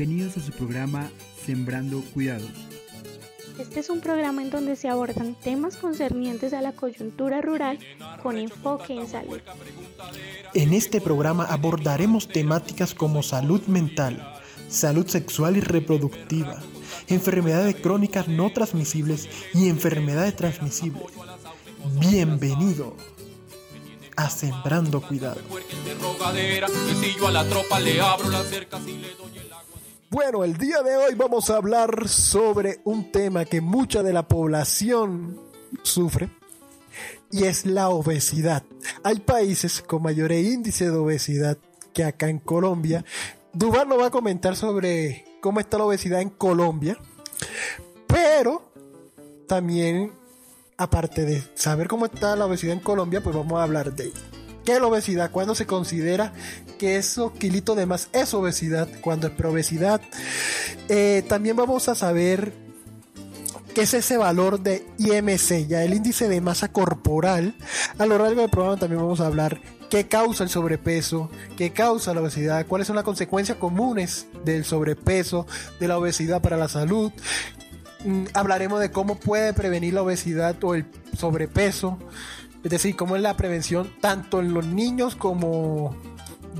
Bienvenidos 0.00 0.38
a 0.38 0.40
su 0.40 0.52
programa 0.52 1.10
Sembrando 1.44 2.00
Cuidados. 2.14 2.48
Este 3.58 3.80
es 3.80 3.90
un 3.90 4.00
programa 4.00 4.40
en 4.40 4.48
donde 4.48 4.74
se 4.74 4.88
abordan 4.88 5.34
temas 5.34 5.76
concernientes 5.76 6.54
a 6.54 6.62
la 6.62 6.72
coyuntura 6.72 7.42
rural 7.42 7.78
con 8.22 8.38
enfoque 8.38 8.94
en 8.94 9.06
salud. 9.06 9.40
En 10.54 10.72
este 10.72 11.02
programa 11.02 11.44
abordaremos 11.44 12.28
temáticas 12.28 12.94
como 12.94 13.22
salud 13.22 13.60
mental, 13.66 14.40
salud 14.70 15.06
sexual 15.06 15.58
y 15.58 15.60
reproductiva, 15.60 16.62
enfermedades 17.08 17.76
crónicas 17.76 18.26
no 18.26 18.50
transmisibles 18.50 19.28
y 19.52 19.68
enfermedades 19.68 20.34
transmisibles. 20.34 21.04
Bienvenido 22.00 22.96
a 24.16 24.30
Sembrando 24.30 25.02
Cuidado. 25.02 25.42
Bueno, 30.10 30.42
el 30.42 30.56
día 30.56 30.82
de 30.82 30.96
hoy 30.96 31.14
vamos 31.14 31.50
a 31.50 31.56
hablar 31.56 32.08
sobre 32.08 32.80
un 32.82 33.12
tema 33.12 33.44
que 33.44 33.60
mucha 33.60 34.02
de 34.02 34.12
la 34.12 34.26
población 34.26 35.38
sufre 35.84 36.28
y 37.30 37.44
es 37.44 37.64
la 37.64 37.90
obesidad. 37.90 38.64
Hay 39.04 39.20
países 39.20 39.80
con 39.80 40.02
mayor 40.02 40.32
índice 40.32 40.86
de 40.86 40.96
obesidad 40.96 41.58
que 41.92 42.02
acá 42.02 42.28
en 42.28 42.40
Colombia. 42.40 43.04
Duval 43.52 43.88
nos 43.88 44.00
va 44.00 44.06
a 44.06 44.10
comentar 44.10 44.56
sobre 44.56 45.24
cómo 45.40 45.60
está 45.60 45.78
la 45.78 45.84
obesidad 45.84 46.20
en 46.20 46.30
Colombia, 46.30 46.98
pero 48.08 48.72
también 49.46 50.12
aparte 50.76 51.24
de 51.24 51.40
saber 51.54 51.86
cómo 51.86 52.06
está 52.06 52.34
la 52.34 52.46
obesidad 52.46 52.72
en 52.72 52.80
Colombia, 52.80 53.22
pues 53.22 53.36
vamos 53.36 53.60
a 53.60 53.62
hablar 53.62 53.94
de 53.94 54.12
qué 54.64 54.74
es 54.74 54.80
la 54.80 54.86
obesidad, 54.86 55.30
cuándo 55.30 55.54
se 55.54 55.66
considera 55.66 56.32
que 56.78 56.96
esos 56.96 57.32
kilitos 57.32 57.76
de 57.76 57.86
más 57.86 58.08
es 58.12 58.32
obesidad, 58.34 58.88
cuando 59.00 59.26
es 59.26 59.32
preobesidad. 59.32 60.00
Eh, 60.88 61.24
también 61.28 61.56
vamos 61.56 61.88
a 61.88 61.94
saber 61.94 62.52
qué 63.74 63.82
es 63.82 63.94
ese 63.94 64.16
valor 64.16 64.60
de 64.60 64.86
IMC, 64.98 65.66
ya 65.66 65.84
el 65.84 65.94
índice 65.94 66.28
de 66.28 66.40
masa 66.40 66.68
corporal. 66.72 67.54
A 67.98 68.06
lo 68.06 68.18
largo 68.18 68.40
del 68.40 68.50
programa 68.50 68.78
también 68.78 69.00
vamos 69.00 69.20
a 69.20 69.26
hablar 69.26 69.60
qué 69.88 70.08
causa 70.08 70.44
el 70.44 70.50
sobrepeso, 70.50 71.30
qué 71.56 71.72
causa 71.72 72.14
la 72.14 72.20
obesidad, 72.20 72.66
cuáles 72.66 72.86
son 72.86 72.96
las 72.96 73.04
consecuencias 73.04 73.58
comunes 73.58 74.26
del 74.44 74.64
sobrepeso, 74.64 75.46
de 75.78 75.88
la 75.88 75.98
obesidad 75.98 76.40
para 76.40 76.56
la 76.56 76.68
salud, 76.68 77.12
Mm, 78.04 78.24
hablaremos 78.32 78.80
de 78.80 78.90
cómo 78.90 79.16
puede 79.16 79.52
prevenir 79.52 79.94
la 79.94 80.02
obesidad 80.02 80.56
o 80.64 80.74
el 80.74 80.86
sobrepeso, 81.16 81.98
es 82.62 82.70
decir, 82.70 82.96
cómo 82.96 83.16
es 83.16 83.22
la 83.22 83.36
prevención 83.36 83.90
tanto 84.00 84.40
en 84.40 84.54
los 84.54 84.66
niños 84.66 85.16
como 85.16 85.96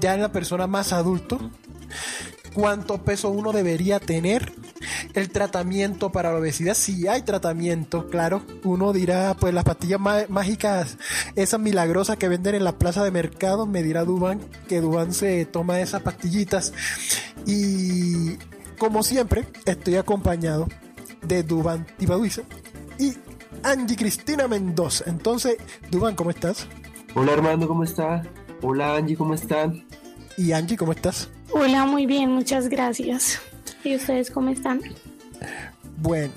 ya 0.00 0.14
en 0.14 0.22
la 0.22 0.32
persona 0.32 0.66
más 0.66 0.92
adulto, 0.92 1.38
cuánto 2.54 3.02
peso 3.02 3.30
uno 3.30 3.52
debería 3.52 4.00
tener, 4.00 4.52
el 5.14 5.30
tratamiento 5.30 6.10
para 6.10 6.32
la 6.32 6.38
obesidad, 6.38 6.74
si 6.74 7.06
hay 7.08 7.22
tratamiento, 7.22 8.08
claro, 8.08 8.42
uno 8.64 8.92
dirá, 8.92 9.36
pues 9.38 9.52
las 9.52 9.64
pastillas 9.64 10.00
mágicas, 10.28 10.96
esas 11.36 11.60
milagrosas 11.60 12.16
que 12.16 12.28
venden 12.28 12.54
en 12.54 12.64
la 12.64 12.78
plaza 12.78 13.04
de 13.04 13.10
mercado, 13.10 13.66
me 13.66 13.82
dirá 13.82 14.04
Duban 14.04 14.40
que 14.68 14.80
Duban 14.80 15.12
se 15.12 15.44
toma 15.46 15.80
esas 15.80 16.02
pastillitas. 16.02 16.72
Y 17.46 18.36
como 18.78 19.02
siempre 19.02 19.46
estoy 19.66 19.96
acompañado 19.96 20.68
de 21.22 21.42
Duban 21.42 21.86
Tibaduiza 21.98 22.42
y 22.98 23.14
Angie 23.62 23.96
Cristina 23.96 24.48
Mendoza. 24.48 25.04
Entonces, 25.06 25.56
Duban, 25.90 26.14
¿cómo 26.14 26.30
estás? 26.30 26.66
Hola 27.14 27.32
Armando, 27.32 27.68
¿cómo 27.68 27.84
estás? 27.84 28.26
Hola 28.62 28.96
Angie, 28.96 29.16
¿cómo 29.16 29.34
están? 29.34 29.84
Y 30.36 30.52
Angie, 30.52 30.76
¿cómo 30.76 30.92
estás? 30.92 31.28
Hola, 31.52 31.84
muy 31.84 32.06
bien, 32.06 32.30
muchas 32.30 32.68
gracias. 32.68 33.40
¿Y 33.84 33.96
ustedes 33.96 34.30
cómo 34.30 34.50
están? 34.50 34.80
Bueno, 35.98 36.32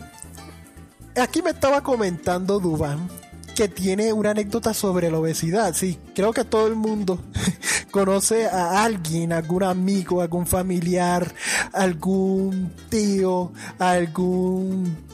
aquí 1.21 1.41
me 1.41 1.51
estaba 1.51 1.81
comentando 1.81 2.59
Duban 2.59 3.07
que 3.55 3.67
tiene 3.67 4.11
una 4.11 4.31
anécdota 4.31 4.73
sobre 4.73 5.11
la 5.11 5.19
obesidad. 5.19 5.73
Sí, 5.75 5.99
creo 6.15 6.33
que 6.33 6.43
todo 6.43 6.67
el 6.67 6.75
mundo 6.75 7.19
conoce 7.91 8.47
a 8.47 8.83
alguien, 8.83 9.31
algún 9.31 9.63
amigo, 9.63 10.21
algún 10.21 10.47
familiar, 10.47 11.31
algún 11.71 12.71
tío, 12.89 13.51
algún 13.77 15.12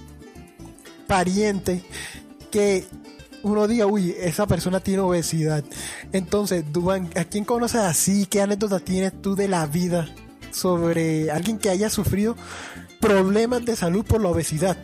pariente 1.09 1.81
que 2.51 2.85
uno 3.41 3.67
diga, 3.67 3.87
uy, 3.87 4.15
esa 4.19 4.45
persona 4.45 4.79
tiene 4.79 5.01
obesidad. 5.01 5.63
Entonces, 6.13 6.71
Duban, 6.71 7.09
¿a 7.15 7.23
quién 7.25 7.45
conoces 7.45 7.81
así? 7.81 8.27
¿Qué 8.27 8.41
anécdota 8.41 8.79
tienes 8.79 9.19
tú 9.19 9.35
de 9.35 9.47
la 9.47 9.65
vida 9.65 10.07
sobre 10.51 11.31
alguien 11.31 11.57
que 11.57 11.69
haya 11.69 11.89
sufrido 11.89 12.35
problemas 13.01 13.65
de 13.65 13.75
salud 13.75 14.05
por 14.05 14.21
la 14.21 14.29
obesidad? 14.29 14.77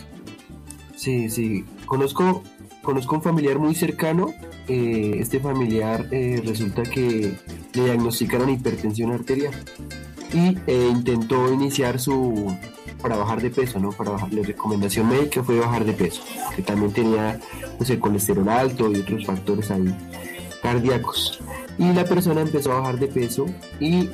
Sí, 0.96 1.30
sí, 1.30 1.64
conozco 1.86 2.42
conozco 2.82 3.16
un 3.16 3.22
familiar 3.22 3.60
muy 3.60 3.76
cercano. 3.76 4.34
Eh, 4.68 5.18
este 5.20 5.40
familiar 5.40 6.08
eh, 6.12 6.42
resulta 6.44 6.82
que 6.84 7.38
le 7.74 7.84
diagnosticaron 7.84 8.50
hipertensión 8.50 9.12
arterial 9.12 9.54
y 10.34 10.58
eh, 10.66 10.90
intentó 10.92 11.54
iniciar 11.54 12.00
su 12.00 12.56
para 13.06 13.18
bajar 13.18 13.40
de 13.40 13.52
peso, 13.52 13.80
¿no? 13.80 13.92
Para 13.92 14.10
bajar 14.10 14.34
la 14.34 14.42
recomendación 14.42 15.08
médica 15.08 15.44
fue 15.44 15.60
bajar 15.60 15.86
de 15.86 15.94
peso, 15.94 16.24
que 16.56 16.64
también 16.64 16.92
tenía 16.92 17.40
pues, 17.78 17.92
el 17.92 18.00
colesterol 18.00 18.50
alto 18.50 18.92
y 18.92 18.96
otros 18.96 19.28
factores 19.28 19.70
ahí 19.70 19.96
cardíacos. 20.64 21.40
Y 21.78 21.94
la 21.94 22.04
persona 22.04 22.42
empezó 22.42 22.72
a 22.72 22.80
bajar 22.80 22.98
de 22.98 23.06
peso 23.06 23.46
y 23.80 24.10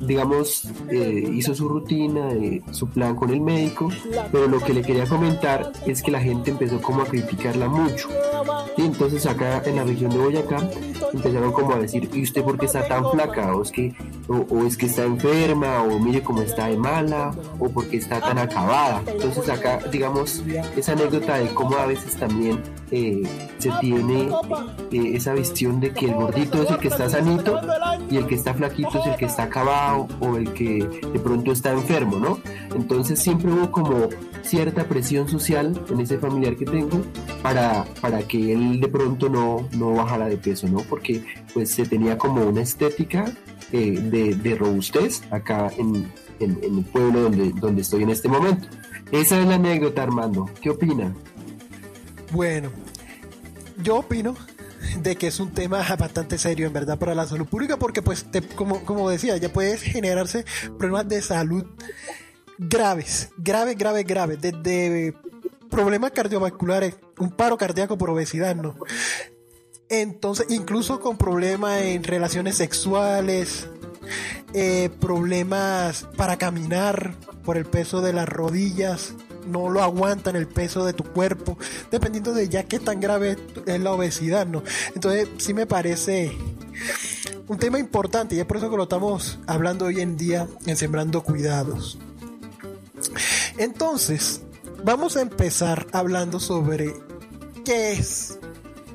digamos, 0.00 0.68
eh, 0.90 1.30
hizo 1.32 1.54
su 1.54 1.68
rutina, 1.68 2.32
eh, 2.32 2.62
su 2.72 2.88
plan 2.88 3.16
con 3.16 3.30
el 3.30 3.40
médico, 3.40 3.90
pero 4.30 4.46
lo 4.46 4.60
que 4.60 4.74
le 4.74 4.82
quería 4.82 5.06
comentar 5.06 5.72
es 5.86 6.02
que 6.02 6.10
la 6.10 6.20
gente 6.20 6.50
empezó 6.50 6.80
como 6.80 7.02
a 7.02 7.06
criticarla 7.06 7.68
mucho. 7.68 8.08
Y 8.76 8.82
entonces 8.82 9.24
acá 9.26 9.62
en 9.64 9.76
la 9.76 9.84
región 9.84 10.10
de 10.10 10.18
Boyacá 10.18 10.68
empezaron 11.12 11.52
como 11.52 11.72
a 11.72 11.78
decir, 11.78 12.10
¿y 12.12 12.22
usted 12.22 12.42
por 12.42 12.58
qué 12.58 12.66
está 12.66 12.86
tan 12.86 13.10
flaca? 13.10 13.54
¿O 13.54 13.62
es 13.62 13.70
que, 13.72 13.94
o, 14.28 14.66
es 14.66 14.76
que 14.76 14.86
está 14.86 15.04
enferma? 15.04 15.82
¿O 15.82 15.98
mire 15.98 16.22
cómo 16.22 16.42
está 16.42 16.66
de 16.66 16.76
mala? 16.76 17.34
¿O 17.58 17.70
porque 17.70 17.96
está 17.96 18.20
tan 18.20 18.38
acabada? 18.38 19.02
Entonces 19.06 19.48
acá, 19.48 19.80
digamos, 19.90 20.42
esa 20.76 20.92
anécdota 20.92 21.38
de 21.38 21.46
cómo 21.54 21.76
a 21.76 21.86
veces 21.86 22.16
también 22.16 22.62
eh, 22.90 23.22
se 23.58 23.70
tiene 23.80 24.28
esa 24.92 25.32
visión 25.32 25.80
de 25.80 25.92
que 25.92 26.06
el 26.06 26.14
gordito 26.14 26.62
es 26.62 26.70
el 26.70 26.78
que 26.78 26.88
está 26.88 27.08
sanito 27.08 27.58
y 28.10 28.16
el 28.16 28.26
que 28.26 28.34
está 28.34 28.54
flaquito 28.54 29.00
es 29.00 29.06
el 29.06 29.16
que 29.16 29.24
está 29.24 29.48
acabado 29.56 30.06
o 30.20 30.36
el 30.36 30.52
que 30.52 30.86
de 31.12 31.18
pronto 31.18 31.50
está 31.50 31.72
enfermo, 31.72 32.18
¿no? 32.18 32.40
Entonces 32.74 33.18
siempre 33.18 33.50
hubo 33.50 33.70
como 33.70 34.10
cierta 34.42 34.84
presión 34.84 35.28
social 35.28 35.82
en 35.88 36.00
ese 36.00 36.18
familiar 36.18 36.56
que 36.56 36.66
tengo 36.66 37.02
para, 37.42 37.84
para 38.02 38.18
que 38.28 38.52
él 38.52 38.80
de 38.80 38.88
pronto 38.88 39.30
no, 39.30 39.66
no 39.72 39.94
bajara 39.94 40.26
de 40.26 40.36
peso, 40.36 40.68
¿no? 40.68 40.80
Porque 40.80 41.24
pues 41.54 41.70
se 41.70 41.86
tenía 41.86 42.18
como 42.18 42.44
una 42.44 42.60
estética 42.60 43.32
eh, 43.72 43.92
de, 43.92 44.54
robustez 44.56 45.22
acá 45.30 45.72
en, 45.78 46.12
el 46.38 46.84
pueblo 46.92 47.22
donde, 47.22 47.50
donde 47.52 47.80
estoy 47.80 48.02
en 48.02 48.10
este 48.10 48.28
momento. 48.28 48.68
Esa 49.10 49.40
es 49.40 49.46
la 49.46 49.54
anécdota, 49.54 50.02
Armando. 50.02 50.50
¿Qué 50.60 50.68
opina? 50.68 51.14
Bueno, 52.30 52.68
yo 53.82 53.96
opino 53.96 54.34
de 55.02 55.16
que 55.16 55.28
es 55.28 55.40
un 55.40 55.52
tema 55.52 55.82
bastante 55.98 56.38
serio 56.38 56.66
en 56.66 56.72
verdad 56.72 56.98
para 56.98 57.14
la 57.14 57.26
salud 57.26 57.46
pública 57.46 57.78
porque 57.78 58.02
pues 58.02 58.26
como, 58.54 58.84
como 58.84 59.08
decía 59.10 59.36
ya 59.36 59.52
puedes 59.52 59.82
generarse 59.82 60.44
problemas 60.78 61.08
de 61.08 61.22
salud 61.22 61.66
graves, 62.58 63.30
graves, 63.36 63.76
graves, 63.76 64.06
graves, 64.06 64.40
desde 64.40 65.14
problemas 65.70 66.12
cardiovasculares, 66.12 66.96
un 67.18 67.30
paro 67.30 67.56
cardíaco 67.56 67.98
por 67.98 68.10
obesidad, 68.10 68.56
¿no? 68.56 68.76
Entonces, 69.88 70.46
incluso 70.48 71.00
con 71.00 71.16
problemas 71.16 71.82
en 71.82 72.02
relaciones 72.02 72.56
sexuales, 72.56 73.68
eh, 74.52 74.90
problemas 75.00 76.06
para 76.16 76.38
caminar 76.38 77.14
por 77.44 77.56
el 77.56 77.66
peso 77.66 78.00
de 78.00 78.12
las 78.12 78.28
rodillas, 78.28 79.14
no 79.46 79.68
lo 79.68 79.82
aguantan 79.82 80.36
el 80.36 80.46
peso 80.46 80.84
de 80.84 80.92
tu 80.92 81.04
cuerpo, 81.04 81.58
dependiendo 81.90 82.34
de 82.34 82.48
ya 82.48 82.64
qué 82.64 82.78
tan 82.78 83.00
grave 83.00 83.36
es 83.66 83.80
la 83.80 83.92
obesidad, 83.92 84.46
¿no? 84.46 84.62
Entonces 84.94 85.28
sí 85.38 85.54
me 85.54 85.66
parece 85.66 86.36
un 87.48 87.58
tema 87.58 87.78
importante 87.78 88.34
y 88.34 88.40
es 88.40 88.46
por 88.46 88.56
eso 88.56 88.70
que 88.70 88.76
lo 88.76 88.84
estamos 88.84 89.38
hablando 89.46 89.86
hoy 89.86 90.00
en 90.00 90.16
día 90.16 90.48
en 90.66 90.76
Sembrando 90.76 91.22
Cuidados. 91.22 91.98
Entonces, 93.58 94.42
vamos 94.84 95.16
a 95.16 95.22
empezar 95.22 95.86
hablando 95.92 96.40
sobre 96.40 96.94
qué 97.64 97.92
es 97.92 98.38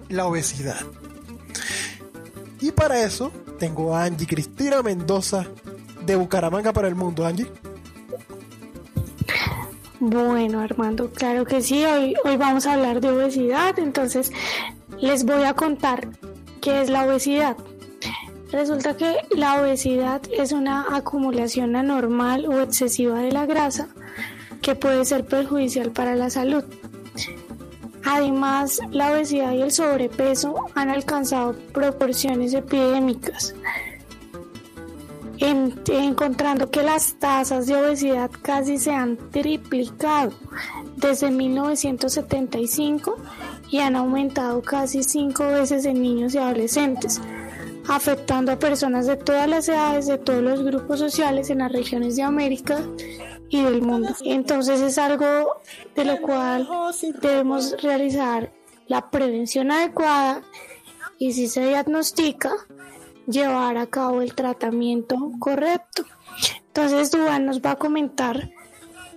la 0.09 0.25
obesidad. 0.25 0.79
Y 2.59 2.71
para 2.71 3.03
eso 3.03 3.31
tengo 3.57 3.95
a 3.95 4.03
Angie 4.03 4.27
Cristina 4.27 4.81
Mendoza 4.83 5.45
de 6.05 6.15
Bucaramanga 6.15 6.73
para 6.73 6.87
el 6.87 6.95
mundo. 6.95 7.25
Angie. 7.25 7.51
Bueno, 10.03 10.61
Armando, 10.61 11.11
claro 11.11 11.45
que 11.45 11.61
sí. 11.61 11.85
Hoy, 11.85 12.15
hoy 12.25 12.35
vamos 12.35 12.65
a 12.65 12.73
hablar 12.73 13.01
de 13.01 13.11
obesidad, 13.11 13.77
entonces 13.77 14.31
les 14.99 15.23
voy 15.25 15.43
a 15.43 15.53
contar 15.53 16.07
qué 16.59 16.81
es 16.81 16.89
la 16.89 17.05
obesidad. 17.05 17.55
Resulta 18.51 18.97
que 18.97 19.17
la 19.29 19.61
obesidad 19.61 20.19
es 20.35 20.53
una 20.53 20.87
acumulación 20.95 21.75
anormal 21.75 22.47
o 22.47 22.61
excesiva 22.61 23.19
de 23.19 23.31
la 23.31 23.45
grasa 23.45 23.89
que 24.63 24.73
puede 24.73 25.05
ser 25.05 25.23
perjudicial 25.23 25.91
para 25.91 26.15
la 26.15 26.31
salud. 26.31 26.63
Además, 28.03 28.79
la 28.89 29.11
obesidad 29.11 29.51
y 29.51 29.61
el 29.61 29.71
sobrepeso 29.71 30.55
han 30.73 30.89
alcanzado 30.89 31.53
proporciones 31.73 32.55
epidémicas, 32.55 33.53
encontrando 35.41 36.69
que 36.69 36.83
las 36.83 37.15
tasas 37.15 37.65
de 37.65 37.75
obesidad 37.75 38.29
casi 38.41 38.77
se 38.77 38.91
han 38.91 39.17
triplicado 39.31 40.31
desde 40.95 41.31
1975 41.31 43.15
y 43.69 43.79
han 43.79 43.95
aumentado 43.95 44.61
casi 44.61 45.03
cinco 45.03 45.47
veces 45.47 45.85
en 45.85 46.01
niños 46.01 46.35
y 46.35 46.37
adolescentes, 46.37 47.19
afectando 47.87 48.51
a 48.51 48.59
personas 48.59 49.07
de 49.07 49.17
todas 49.17 49.49
las 49.49 49.67
edades, 49.67 50.05
de 50.07 50.17
todos 50.17 50.43
los 50.43 50.63
grupos 50.63 50.99
sociales 50.99 51.49
en 51.49 51.59
las 51.59 51.71
regiones 51.71 52.15
de 52.15 52.23
América 52.23 52.79
y 53.49 53.63
del 53.63 53.81
mundo. 53.81 54.15
Entonces 54.23 54.79
es 54.81 54.97
algo 54.97 55.25
de 55.95 56.05
lo 56.05 56.21
cual 56.21 56.67
debemos 57.21 57.81
realizar 57.81 58.53
la 58.87 59.09
prevención 59.09 59.71
adecuada 59.71 60.43
y 61.17 61.33
si 61.33 61.47
se 61.47 61.67
diagnostica, 61.67 62.51
llevar 63.31 63.77
a 63.77 63.87
cabo 63.87 64.21
el 64.21 64.35
tratamiento 64.35 65.31
correcto. 65.39 66.03
Entonces 66.67 67.11
Dubán 67.11 67.45
nos 67.45 67.61
va 67.61 67.71
a 67.71 67.75
comentar 67.75 68.51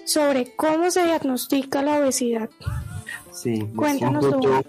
sobre 0.04 0.54
cómo 0.56 0.90
se 0.90 1.04
diagnostica 1.04 1.82
la 1.82 1.98
obesidad. 1.98 2.50
Sí, 3.32 3.66
Cuéntanos 3.74 4.24
un 4.24 4.32
punto, 4.32 4.64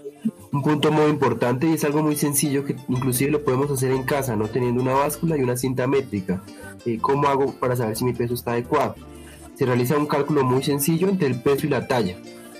un 0.52 0.62
punto 0.62 0.92
muy 0.92 1.06
importante 1.06 1.66
y 1.66 1.74
es 1.74 1.84
algo 1.84 2.02
muy 2.02 2.16
sencillo 2.16 2.64
que 2.64 2.76
inclusive 2.88 3.30
lo 3.30 3.44
podemos 3.44 3.70
hacer 3.70 3.92
en 3.92 4.02
casa, 4.02 4.36
no 4.36 4.48
teniendo 4.48 4.82
una 4.82 4.94
báscula 4.94 5.36
y 5.36 5.42
una 5.42 5.56
cinta 5.56 5.86
métrica. 5.86 6.42
Eh, 6.84 6.98
¿Cómo 7.00 7.28
hago 7.28 7.52
para 7.52 7.76
saber 7.76 7.96
si 7.96 8.04
mi 8.04 8.12
peso 8.12 8.34
está 8.34 8.52
adecuado? 8.52 8.96
Se 9.54 9.64
realiza 9.64 9.96
un 9.96 10.06
cálculo 10.06 10.44
muy 10.44 10.62
sencillo 10.62 11.08
entre 11.08 11.28
el 11.28 11.40
peso 11.40 11.66
y 11.66 11.70
la 11.70 11.86
talla. 11.86 12.16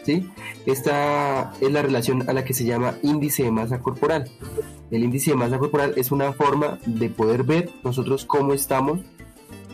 ¿Sí? 0.07 0.31
Esta 0.65 1.53
es 1.61 1.71
la 1.71 1.83
relación 1.83 2.29
a 2.31 2.33
la 2.33 2.45
que 2.45 2.55
se 2.55 2.65
llama 2.65 2.95
índice 3.03 3.43
de 3.43 3.51
masa 3.51 3.81
corporal. 3.81 4.31
El 4.91 5.03
índice 5.03 5.33
de 5.33 5.37
masa 5.37 5.59
corporal 5.59 5.95
es 5.97 6.13
una 6.13 6.33
forma 6.33 6.79
de 6.87 7.11
poder 7.11 7.43
ver 7.43 7.71
nosotros 7.83 8.25
cómo 8.25 8.55
estamos 8.55 9.01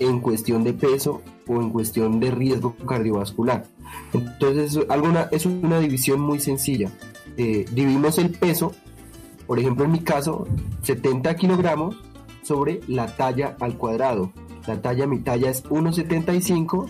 en 0.01 0.21
cuestión 0.21 0.65
de 0.65 0.73
peso 0.73 1.21
o 1.47 1.61
en 1.61 1.71
cuestión 1.71 2.19
de 2.19 2.31
riesgo 2.31 2.75
cardiovascular. 2.89 3.67
Entonces, 4.15 4.81
alguna, 4.89 5.29
es 5.31 5.45
una 5.45 5.79
división 5.79 6.21
muy 6.21 6.41
sencilla. 6.41 6.91
Eh, 7.37 7.67
dividimos 7.71 8.19
el 8.19 8.31
peso, 8.31 8.73
por 9.47 9.59
ejemplo, 9.59 9.85
en 9.85 9.93
mi 9.93 10.01
caso, 10.01 10.47
70 10.83 11.37
kilogramos 11.37 11.97
sobre 12.43 12.81
la 12.89 13.15
talla 13.17 13.57
al 13.61 13.77
cuadrado. 13.77 14.33
La 14.67 14.81
talla, 14.81 15.07
mi 15.07 15.19
talla 15.19 15.51
es 15.51 15.63
1,75 15.65 16.89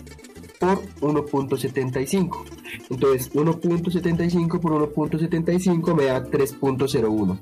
por 0.99 1.25
1.75. 1.25 2.43
Entonces, 2.89 3.33
1.75 3.33 4.59
por 4.59 4.73
1.75 4.93 5.95
me 5.95 6.05
da 6.05 6.23
3.01. 6.23 7.39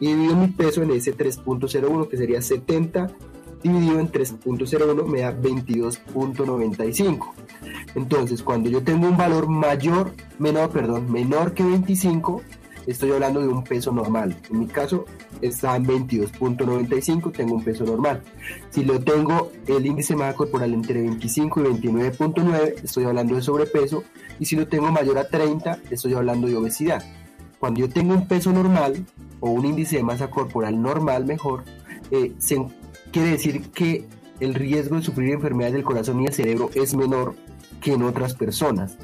Y 0.00 0.06
divido 0.06 0.36
mi 0.36 0.48
peso 0.48 0.82
en 0.82 0.90
ese 0.90 1.16
3.01, 1.16 2.08
que 2.08 2.16
sería 2.16 2.42
70 2.42 3.12
dividido 3.62 4.00
en 4.00 4.10
3.01 4.10 5.06
me 5.06 5.20
da 5.20 5.38
22.95. 5.40 7.32
Entonces, 7.94 8.42
cuando 8.42 8.68
yo 8.68 8.82
tengo 8.82 9.06
un 9.06 9.16
valor 9.16 9.48
mayor, 9.48 10.12
menor, 10.38 10.70
perdón, 10.70 11.12
menor 11.12 11.54
que 11.54 11.62
25, 11.62 12.42
estoy 12.86 13.12
hablando 13.12 13.40
de 13.40 13.48
un 13.48 13.64
peso 13.64 13.92
normal. 13.92 14.36
En 14.50 14.60
mi 14.60 14.66
caso 14.66 15.06
está 15.40 15.76
en 15.76 15.86
22.95, 15.86 17.32
tengo 17.32 17.54
un 17.54 17.64
peso 17.64 17.84
normal. 17.84 18.22
Si 18.70 18.84
lo 18.84 19.00
tengo 19.00 19.52
el 19.66 19.86
índice 19.86 20.14
de 20.14 20.18
masa 20.18 20.34
corporal 20.36 20.72
entre 20.72 21.02
25 21.02 21.60
y 21.60 21.64
29.9, 21.64 22.74
estoy 22.82 23.04
hablando 23.04 23.34
de 23.36 23.42
sobrepeso. 23.42 24.04
Y 24.38 24.46
si 24.46 24.56
lo 24.56 24.66
tengo 24.66 24.90
mayor 24.90 25.18
a 25.18 25.28
30, 25.28 25.78
estoy 25.90 26.14
hablando 26.14 26.46
de 26.46 26.56
obesidad. 26.56 27.04
Cuando 27.58 27.80
yo 27.80 27.88
tengo 27.88 28.14
un 28.14 28.26
peso 28.26 28.52
normal 28.52 29.04
o 29.40 29.50
un 29.50 29.64
índice 29.64 29.96
de 29.96 30.02
masa 30.02 30.28
corporal 30.30 30.80
normal 30.82 31.24
mejor, 31.24 31.64
eh, 32.10 32.32
quiere 33.12 33.30
decir 33.30 33.70
que 33.70 34.04
el 34.40 34.54
riesgo 34.54 34.96
de 34.96 35.02
sufrir 35.02 35.32
enfermedades 35.32 35.74
del 35.74 35.84
corazón 35.84 36.20
y 36.20 36.26
el 36.26 36.32
cerebro 36.32 36.70
es 36.74 36.94
menor 36.94 37.36
que 37.80 37.92
en 37.92 38.02
otras 38.02 38.34
personas. 38.34 38.96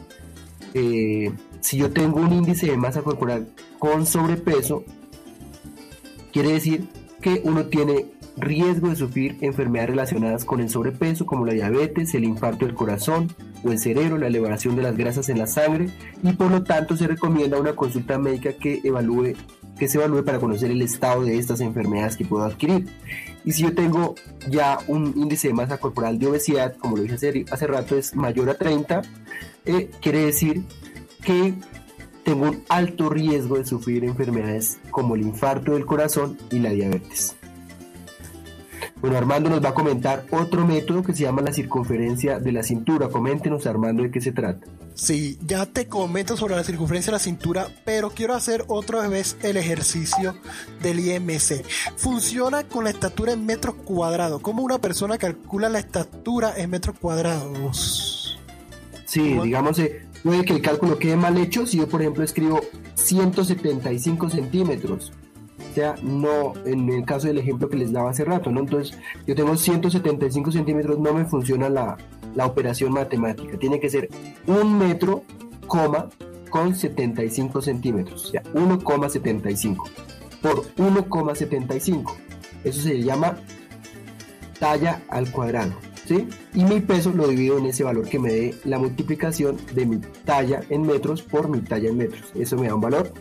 Eh, 0.74 1.32
si 1.60 1.78
yo 1.78 1.90
tengo 1.90 2.20
un 2.20 2.32
índice 2.32 2.66
de 2.66 2.76
masa 2.76 3.02
corporal 3.02 3.48
con 3.78 4.06
sobrepeso, 4.06 4.84
quiere 6.32 6.52
decir 6.52 6.88
que 7.20 7.40
uno 7.44 7.66
tiene 7.66 8.06
riesgo 8.36 8.88
de 8.88 8.96
sufrir 8.96 9.36
enfermedades 9.40 9.90
relacionadas 9.90 10.44
con 10.44 10.60
el 10.60 10.70
sobrepeso, 10.70 11.26
como 11.26 11.44
la 11.44 11.52
diabetes, 11.52 12.14
el 12.14 12.24
infarto 12.24 12.66
del 12.66 12.74
corazón 12.74 13.32
o 13.64 13.72
el 13.72 13.78
cerebro, 13.78 14.18
la 14.18 14.28
elevación 14.28 14.76
de 14.76 14.82
las 14.82 14.96
grasas 14.96 15.28
en 15.28 15.38
la 15.38 15.46
sangre, 15.46 15.88
y 16.22 16.32
por 16.32 16.50
lo 16.50 16.62
tanto 16.62 16.96
se 16.96 17.08
recomienda 17.08 17.58
una 17.58 17.74
consulta 17.74 18.18
médica 18.18 18.52
que 18.52 18.80
evalúe 18.84 19.34
que 19.78 19.88
se 19.88 19.96
evalúe 19.98 20.24
para 20.24 20.40
conocer 20.40 20.70
el 20.70 20.82
estado 20.82 21.22
de 21.22 21.38
estas 21.38 21.60
enfermedades 21.60 22.16
que 22.16 22.24
puedo 22.24 22.44
adquirir. 22.44 22.86
Y 23.44 23.52
si 23.52 23.62
yo 23.62 23.74
tengo 23.74 24.16
ya 24.50 24.78
un 24.88 25.14
índice 25.16 25.48
de 25.48 25.54
masa 25.54 25.78
corporal 25.78 26.18
de 26.18 26.26
obesidad, 26.26 26.76
como 26.76 26.96
lo 26.96 27.04
dije 27.04 27.14
hace, 27.14 27.44
hace 27.50 27.66
rato, 27.66 27.96
es 27.96 28.14
mayor 28.14 28.50
a 28.50 28.54
30, 28.54 29.02
eh, 29.64 29.90
quiere 30.00 30.26
decir 30.26 30.64
que 31.28 31.52
tengo 32.24 32.46
un 32.46 32.64
alto 32.70 33.10
riesgo 33.10 33.58
de 33.58 33.66
sufrir 33.66 34.02
enfermedades 34.04 34.78
como 34.90 35.14
el 35.14 35.20
infarto 35.20 35.72
del 35.72 35.84
corazón 35.84 36.38
y 36.50 36.58
la 36.58 36.70
diabetes. 36.70 37.36
Bueno, 39.02 39.18
Armando 39.18 39.50
nos 39.50 39.62
va 39.62 39.68
a 39.68 39.74
comentar 39.74 40.24
otro 40.30 40.66
método 40.66 41.02
que 41.02 41.12
se 41.12 41.24
llama 41.24 41.42
la 41.42 41.52
circunferencia 41.52 42.40
de 42.40 42.50
la 42.50 42.62
cintura. 42.62 43.10
Coméntenos, 43.10 43.66
Armando, 43.66 44.04
de 44.04 44.10
qué 44.10 44.22
se 44.22 44.32
trata. 44.32 44.66
Sí, 44.94 45.38
ya 45.46 45.66
te 45.66 45.86
comento 45.86 46.34
sobre 46.34 46.56
la 46.56 46.64
circunferencia 46.64 47.10
de 47.10 47.16
la 47.16 47.22
cintura, 47.22 47.68
pero 47.84 48.08
quiero 48.08 48.34
hacer 48.34 48.64
otra 48.66 49.06
vez 49.06 49.36
el 49.42 49.58
ejercicio 49.58 50.34
del 50.82 51.00
IMC. 51.00 51.62
Funciona 51.96 52.64
con 52.64 52.84
la 52.84 52.90
estatura 52.90 53.32
en 53.32 53.44
metros 53.44 53.74
cuadrados. 53.84 54.40
¿Cómo 54.40 54.62
una 54.62 54.78
persona 54.78 55.18
calcula 55.18 55.68
la 55.68 55.78
estatura 55.78 56.54
en 56.56 56.70
metros 56.70 56.98
cuadrados? 56.98 58.38
Sí, 59.04 59.30
¿Cómo? 59.30 59.44
digamos, 59.44 59.78
eh, 59.78 60.07
puede 60.22 60.44
que 60.44 60.54
el 60.54 60.62
cálculo 60.62 60.98
quede 60.98 61.16
mal 61.16 61.36
hecho 61.36 61.66
si 61.66 61.78
yo, 61.78 61.88
por 61.88 62.00
ejemplo, 62.00 62.24
escribo 62.24 62.60
175 62.94 64.30
centímetros. 64.30 65.12
O 65.70 65.74
sea, 65.74 65.94
no, 66.02 66.54
en 66.64 66.88
el 66.88 67.04
caso 67.04 67.28
del 67.28 67.38
ejemplo 67.38 67.68
que 67.68 67.76
les 67.76 67.92
daba 67.92 68.10
hace 68.10 68.24
rato, 68.24 68.50
¿no? 68.50 68.60
Entonces, 68.60 68.98
yo 69.26 69.34
tengo 69.34 69.56
175 69.56 70.52
centímetros, 70.52 70.98
no 70.98 71.12
me 71.14 71.24
funciona 71.24 71.68
la, 71.68 71.96
la 72.34 72.46
operación 72.46 72.92
matemática. 72.92 73.58
Tiene 73.58 73.78
que 73.78 73.90
ser 73.90 74.08
un 74.46 74.78
metro, 74.78 75.24
coma, 75.66 76.08
con 76.50 76.74
75 76.74 77.62
centímetros. 77.62 78.26
O 78.26 78.28
sea, 78.28 78.42
1,75 78.54 79.84
por 80.42 80.62
1,75. 80.76 82.14
Eso 82.64 82.82
se 82.82 83.02
llama 83.02 83.38
talla 84.58 85.02
al 85.08 85.30
cuadrado. 85.30 85.74
Y 86.10 86.64
mi 86.64 86.80
peso 86.80 87.12
lo 87.12 87.28
divido 87.28 87.58
en 87.58 87.66
ese 87.66 87.84
valor 87.84 88.08
que 88.08 88.18
me 88.18 88.32
dé 88.32 88.54
la 88.64 88.78
multiplicación 88.78 89.56
de 89.74 89.86
mi 89.86 89.98
talla 90.24 90.62
en 90.70 90.82
metros 90.82 91.22
por 91.22 91.48
mi 91.48 91.60
talla 91.60 91.88
en 91.88 91.96
metros. 91.96 92.32
Eso 92.34 92.56
me 92.56 92.68
da 92.68 92.74
un 92.74 92.80
valor. 92.80 93.12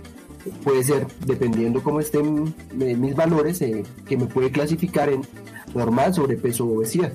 Puede 0.64 0.84
ser, 0.84 1.06
dependiendo 1.26 1.84
cómo 1.84 2.00
estén 2.00 2.54
eh, 2.80 2.96
mis 2.96 3.16
valores, 3.16 3.62
eh, 3.62 3.84
que 4.08 4.16
me 4.16 4.26
puede 4.28 4.52
clasificar 4.52 5.10
en 5.10 5.22
normal, 5.74 6.14
sobrepeso 6.14 6.66
o 6.66 6.78
obesidad. 6.78 7.12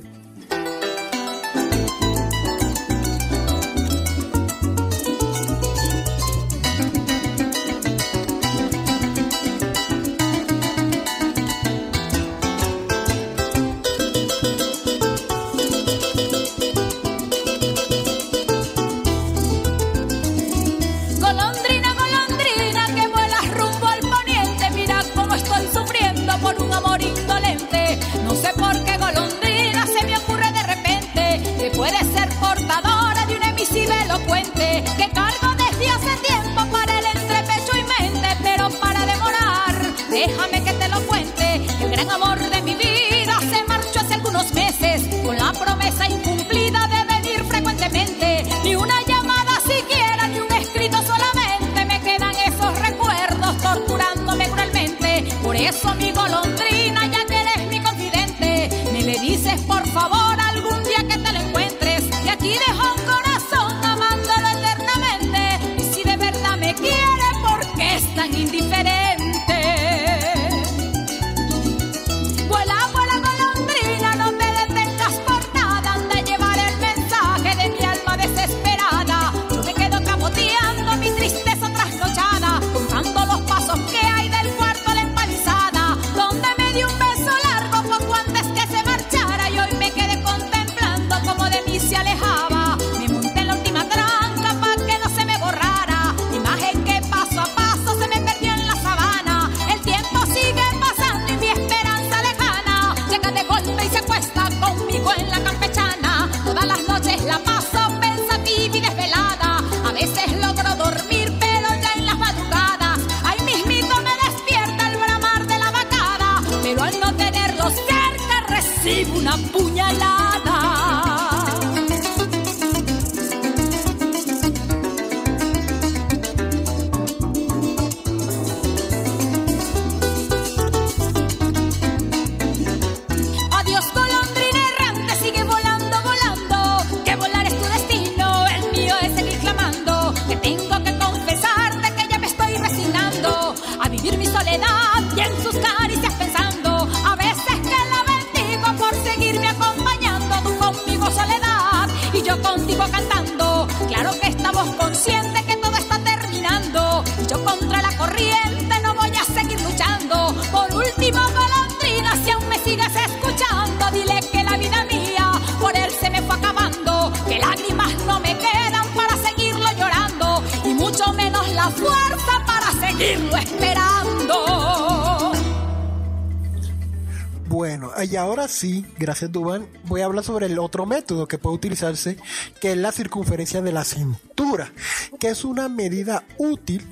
Sí, 178.62 178.86
gracias 178.96 179.32
Dubán, 179.32 179.66
voy 179.86 180.02
a 180.02 180.04
hablar 180.04 180.22
sobre 180.22 180.46
el 180.46 180.56
otro 180.60 180.86
método 180.86 181.26
que 181.26 181.36
puede 181.36 181.56
utilizarse, 181.56 182.16
que 182.60 182.70
es 182.70 182.78
la 182.78 182.92
circunferencia 182.92 183.60
de 183.60 183.72
la 183.72 183.82
cintura, 183.82 184.72
que 185.18 185.30
es 185.30 185.44
una 185.44 185.68
medida 185.68 186.22
útil 186.38 186.86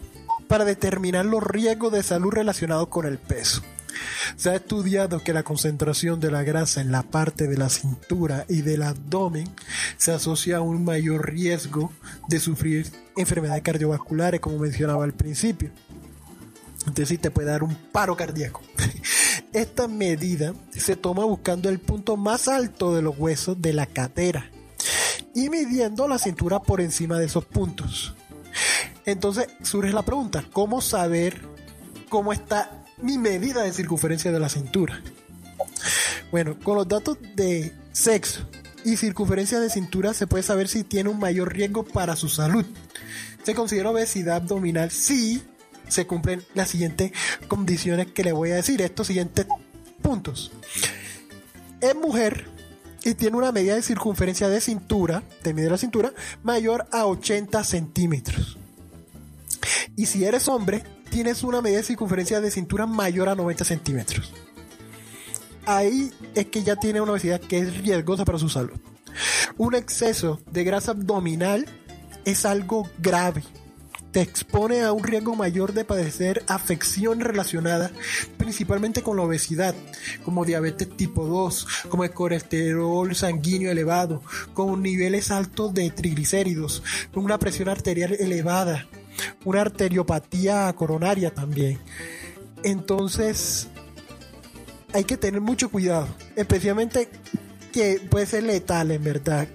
para 0.48 0.64
determinar 0.64 1.26
los 1.26 1.44
riesgos 1.44 1.92
de 1.92 2.02
salud 2.02 2.32
relacionados 2.32 2.88
con 2.88 3.06
el 3.06 3.18
peso. 3.18 3.62
Se 4.34 4.50
ha 4.50 4.56
estudiado 4.56 5.22
que 5.22 5.32
la 5.32 5.44
concentración 5.44 6.18
de 6.18 6.32
la 6.32 6.42
grasa 6.42 6.80
en 6.80 6.90
la 6.90 7.04
parte 7.04 7.46
de 7.46 7.56
la 7.56 7.68
cintura 7.68 8.46
y 8.48 8.62
del 8.62 8.82
abdomen 8.82 9.48
se 9.96 10.10
asocia 10.10 10.56
a 10.56 10.62
un 10.62 10.84
mayor 10.84 11.30
riesgo 11.30 11.92
de 12.26 12.40
sufrir 12.40 12.90
enfermedades 13.16 13.62
cardiovasculares, 13.62 14.40
como 14.40 14.58
mencionaba 14.58 15.04
al 15.04 15.12
principio. 15.12 15.70
Entonces 16.80 17.10
sí 17.10 17.18
te 17.18 17.30
puede 17.30 17.48
dar 17.50 17.62
un 17.62 17.76
paro 17.76 18.16
cardíaco. 18.16 18.60
Esta 19.52 19.88
medida 19.88 20.54
se 20.70 20.94
toma 20.94 21.24
buscando 21.24 21.68
el 21.68 21.80
punto 21.80 22.16
más 22.16 22.46
alto 22.46 22.94
de 22.94 23.02
los 23.02 23.18
huesos 23.18 23.60
de 23.60 23.72
la 23.72 23.86
cadera 23.86 24.48
y 25.34 25.48
midiendo 25.48 26.06
la 26.06 26.18
cintura 26.18 26.60
por 26.60 26.80
encima 26.80 27.18
de 27.18 27.26
esos 27.26 27.44
puntos. 27.44 28.14
Entonces 29.06 29.48
surge 29.62 29.92
la 29.92 30.04
pregunta, 30.04 30.44
¿cómo 30.52 30.80
saber 30.80 31.40
cómo 32.08 32.32
está 32.32 32.84
mi 32.98 33.18
medida 33.18 33.62
de 33.62 33.72
circunferencia 33.72 34.30
de 34.30 34.38
la 34.38 34.48
cintura? 34.48 35.02
Bueno, 36.30 36.56
con 36.62 36.76
los 36.76 36.86
datos 36.86 37.18
de 37.34 37.72
sexo 37.90 38.48
y 38.84 38.96
circunferencia 38.96 39.58
de 39.58 39.68
cintura 39.68 40.14
se 40.14 40.28
puede 40.28 40.44
saber 40.44 40.68
si 40.68 40.84
tiene 40.84 41.10
un 41.10 41.18
mayor 41.18 41.52
riesgo 41.52 41.84
para 41.84 42.14
su 42.14 42.28
salud. 42.28 42.64
Se 43.42 43.54
considera 43.54 43.90
obesidad 43.90 44.36
abdominal 44.36 44.92
si 44.92 45.42
se 45.90 46.06
cumplen 46.06 46.42
las 46.54 46.70
siguientes 46.70 47.12
condiciones 47.48 48.08
que 48.08 48.24
le 48.24 48.32
voy 48.32 48.50
a 48.50 48.56
decir, 48.56 48.80
estos 48.82 49.06
siguientes 49.06 49.46
puntos. 50.02 50.52
Es 51.80 51.94
mujer 51.94 52.46
y 53.04 53.14
tiene 53.14 53.36
una 53.36 53.52
medida 53.52 53.74
de 53.74 53.82
circunferencia 53.82 54.48
de 54.48 54.60
cintura, 54.60 55.22
de 55.42 55.54
medir 55.54 55.70
la 55.70 55.78
cintura, 55.78 56.12
mayor 56.42 56.86
a 56.92 57.06
80 57.06 57.64
centímetros. 57.64 58.58
Y 59.96 60.06
si 60.06 60.24
eres 60.24 60.48
hombre, 60.48 60.84
tienes 61.10 61.42
una 61.42 61.60
medida 61.60 61.78
de 61.78 61.84
circunferencia 61.84 62.40
de 62.40 62.50
cintura 62.50 62.86
mayor 62.86 63.28
a 63.28 63.34
90 63.34 63.64
centímetros. 63.64 64.32
Ahí 65.66 66.12
es 66.34 66.46
que 66.46 66.62
ya 66.62 66.76
tiene 66.76 67.00
una 67.00 67.12
obesidad 67.12 67.40
que 67.40 67.58
es 67.58 67.76
riesgosa 67.78 68.24
para 68.24 68.38
su 68.38 68.48
salud. 68.48 68.78
Un 69.56 69.74
exceso 69.74 70.40
de 70.50 70.64
grasa 70.64 70.92
abdominal 70.92 71.66
es 72.24 72.44
algo 72.44 72.88
grave. 72.98 73.42
Te 74.12 74.20
expone 74.20 74.82
a 74.82 74.92
un 74.92 75.04
riesgo 75.04 75.36
mayor 75.36 75.72
de 75.72 75.84
padecer 75.84 76.42
afección 76.48 77.20
relacionada 77.20 77.92
principalmente 78.36 79.02
con 79.02 79.16
la 79.16 79.22
obesidad, 79.22 79.74
como 80.24 80.44
diabetes 80.44 80.88
tipo 80.96 81.26
2, 81.26 81.66
como 81.88 82.02
el 82.02 82.10
colesterol 82.10 83.14
sanguíneo 83.14 83.70
elevado, 83.70 84.22
con 84.52 84.82
niveles 84.82 85.30
altos 85.30 85.72
de 85.74 85.90
triglicéridos, 85.90 86.82
con 87.12 87.24
una 87.24 87.38
presión 87.38 87.68
arterial 87.68 88.14
elevada, 88.14 88.88
una 89.44 89.60
arteriopatía 89.60 90.72
coronaria 90.72 91.32
también. 91.32 91.78
Entonces, 92.64 93.68
hay 94.92 95.04
que 95.04 95.16
tener 95.16 95.40
mucho 95.40 95.70
cuidado, 95.70 96.08
especialmente 96.34 97.08
que 97.72 98.00
puede 98.10 98.26
ser 98.26 98.42
letal 98.42 98.90
en 98.90 99.04
verdad. 99.04 99.46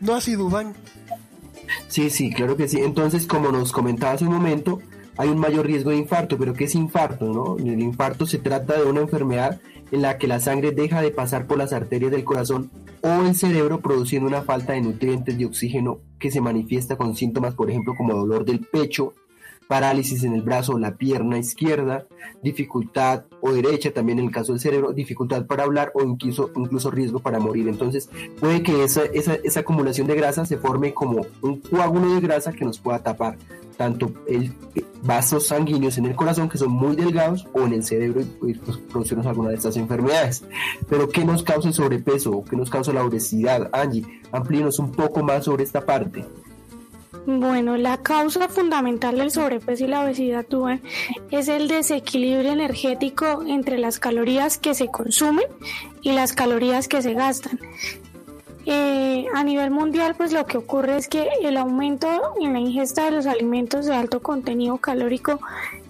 No 0.00 0.14
así 0.14 0.34
Dubán. 0.34 0.74
Sí, 1.86 2.10
sí, 2.10 2.30
claro 2.30 2.56
que 2.56 2.68
sí. 2.68 2.80
Entonces, 2.80 3.26
como 3.26 3.52
nos 3.52 3.72
comentaba 3.72 4.12
hace 4.12 4.24
un 4.24 4.32
momento, 4.32 4.80
hay 5.16 5.28
un 5.28 5.38
mayor 5.38 5.66
riesgo 5.66 5.90
de 5.90 5.96
infarto, 5.96 6.36
pero 6.36 6.54
¿qué 6.54 6.64
es 6.64 6.74
infarto? 6.74 7.32
No? 7.32 7.56
El 7.58 7.80
infarto 7.80 8.26
se 8.26 8.38
trata 8.38 8.78
de 8.78 8.84
una 8.84 9.00
enfermedad 9.00 9.60
en 9.90 10.02
la 10.02 10.18
que 10.18 10.28
la 10.28 10.40
sangre 10.40 10.72
deja 10.72 11.00
de 11.00 11.10
pasar 11.10 11.46
por 11.46 11.58
las 11.58 11.72
arterias 11.72 12.10
del 12.10 12.24
corazón 12.24 12.70
o 13.00 13.22
el 13.24 13.34
cerebro 13.34 13.80
produciendo 13.80 14.28
una 14.28 14.42
falta 14.42 14.72
de 14.72 14.80
nutrientes 14.80 15.38
y 15.38 15.44
oxígeno 15.44 15.98
que 16.18 16.30
se 16.30 16.40
manifiesta 16.40 16.96
con 16.96 17.16
síntomas, 17.16 17.54
por 17.54 17.70
ejemplo, 17.70 17.94
como 17.96 18.14
dolor 18.14 18.44
del 18.44 18.60
pecho, 18.60 19.14
parálisis 19.68 20.24
en 20.24 20.34
el 20.34 20.42
brazo 20.42 20.72
o 20.72 20.78
la 20.78 20.96
pierna 20.96 21.38
izquierda, 21.38 22.06
dificultad 22.42 23.24
o 23.40 23.52
derecha, 23.52 23.92
también 23.92 24.18
en 24.18 24.24
el 24.26 24.30
caso 24.32 24.52
del 24.52 24.60
cerebro, 24.60 24.92
dificultad 24.92 25.46
para 25.46 25.64
hablar 25.64 25.92
o 25.94 26.02
incluso, 26.02 26.50
incluso 26.56 26.90
riesgo 26.90 27.20
para 27.20 27.38
morir. 27.38 27.68
Entonces 27.68 28.10
puede 28.40 28.62
que 28.62 28.82
esa, 28.82 29.04
esa, 29.04 29.60
acumulación 29.60 30.06
de 30.06 30.16
grasa 30.16 30.46
se 30.46 30.56
forme 30.56 30.94
como 30.94 31.26
un 31.42 31.60
coágulo 31.60 32.14
de 32.14 32.20
grasa 32.20 32.52
que 32.52 32.64
nos 32.64 32.78
pueda 32.78 33.00
tapar 33.00 33.36
tanto 33.76 34.12
el 34.26 34.52
vasos 35.02 35.46
sanguíneos 35.46 35.98
en 35.98 36.06
el 36.06 36.16
corazón 36.16 36.48
que 36.48 36.58
son 36.58 36.72
muy 36.72 36.96
delgados 36.96 37.46
o 37.52 37.60
en 37.62 37.74
el 37.74 37.84
cerebro 37.84 38.20
y 38.20 38.54
pues, 38.54 38.78
producirnos 38.78 39.26
alguna 39.26 39.50
de 39.50 39.56
estas 39.56 39.76
enfermedades. 39.76 40.44
Pero 40.88 41.08
¿qué 41.08 41.24
nos 41.24 41.42
causa 41.42 41.68
el 41.68 41.74
sobrepeso? 41.74 42.42
¿Qué 42.48 42.56
nos 42.56 42.70
causa 42.70 42.92
la 42.92 43.04
obesidad? 43.04 43.70
Angie, 43.72 44.04
amplíenos 44.32 44.78
un 44.78 44.90
poco 44.90 45.22
más 45.22 45.44
sobre 45.44 45.64
esta 45.64 45.84
parte. 45.84 46.24
Bueno, 47.30 47.76
la 47.76 47.98
causa 47.98 48.48
fundamental 48.48 49.18
del 49.18 49.30
sobrepeso 49.30 49.84
y 49.84 49.88
la 49.88 50.02
obesidad 50.02 50.46
Duván, 50.48 50.80
es 51.30 51.48
el 51.48 51.68
desequilibrio 51.68 52.52
energético 52.52 53.42
entre 53.46 53.76
las 53.76 53.98
calorías 53.98 54.56
que 54.56 54.72
se 54.72 54.88
consumen 54.88 55.44
y 56.00 56.12
las 56.12 56.32
calorías 56.32 56.88
que 56.88 57.02
se 57.02 57.12
gastan. 57.12 57.60
Eh, 58.64 59.26
a 59.34 59.44
nivel 59.44 59.70
mundial, 59.70 60.14
pues 60.16 60.32
lo 60.32 60.46
que 60.46 60.56
ocurre 60.56 60.96
es 60.96 61.06
que 61.06 61.28
el 61.42 61.58
aumento 61.58 62.08
en 62.40 62.54
la 62.54 62.60
ingesta 62.60 63.04
de 63.04 63.10
los 63.10 63.26
alimentos 63.26 63.84
de 63.84 63.94
alto 63.94 64.22
contenido 64.22 64.78
calórico 64.78 65.38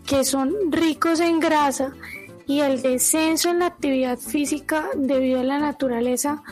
que 0.06 0.24
son 0.24 0.72
ricos 0.72 1.20
en 1.20 1.38
grasa 1.38 1.92
y 2.48 2.62
el 2.62 2.82
descenso 2.82 3.50
en 3.50 3.60
la 3.60 3.66
actividad 3.66 4.18
física 4.18 4.88
debido 4.96 5.38
a 5.38 5.44
la 5.44 5.60
naturaleza 5.60 6.42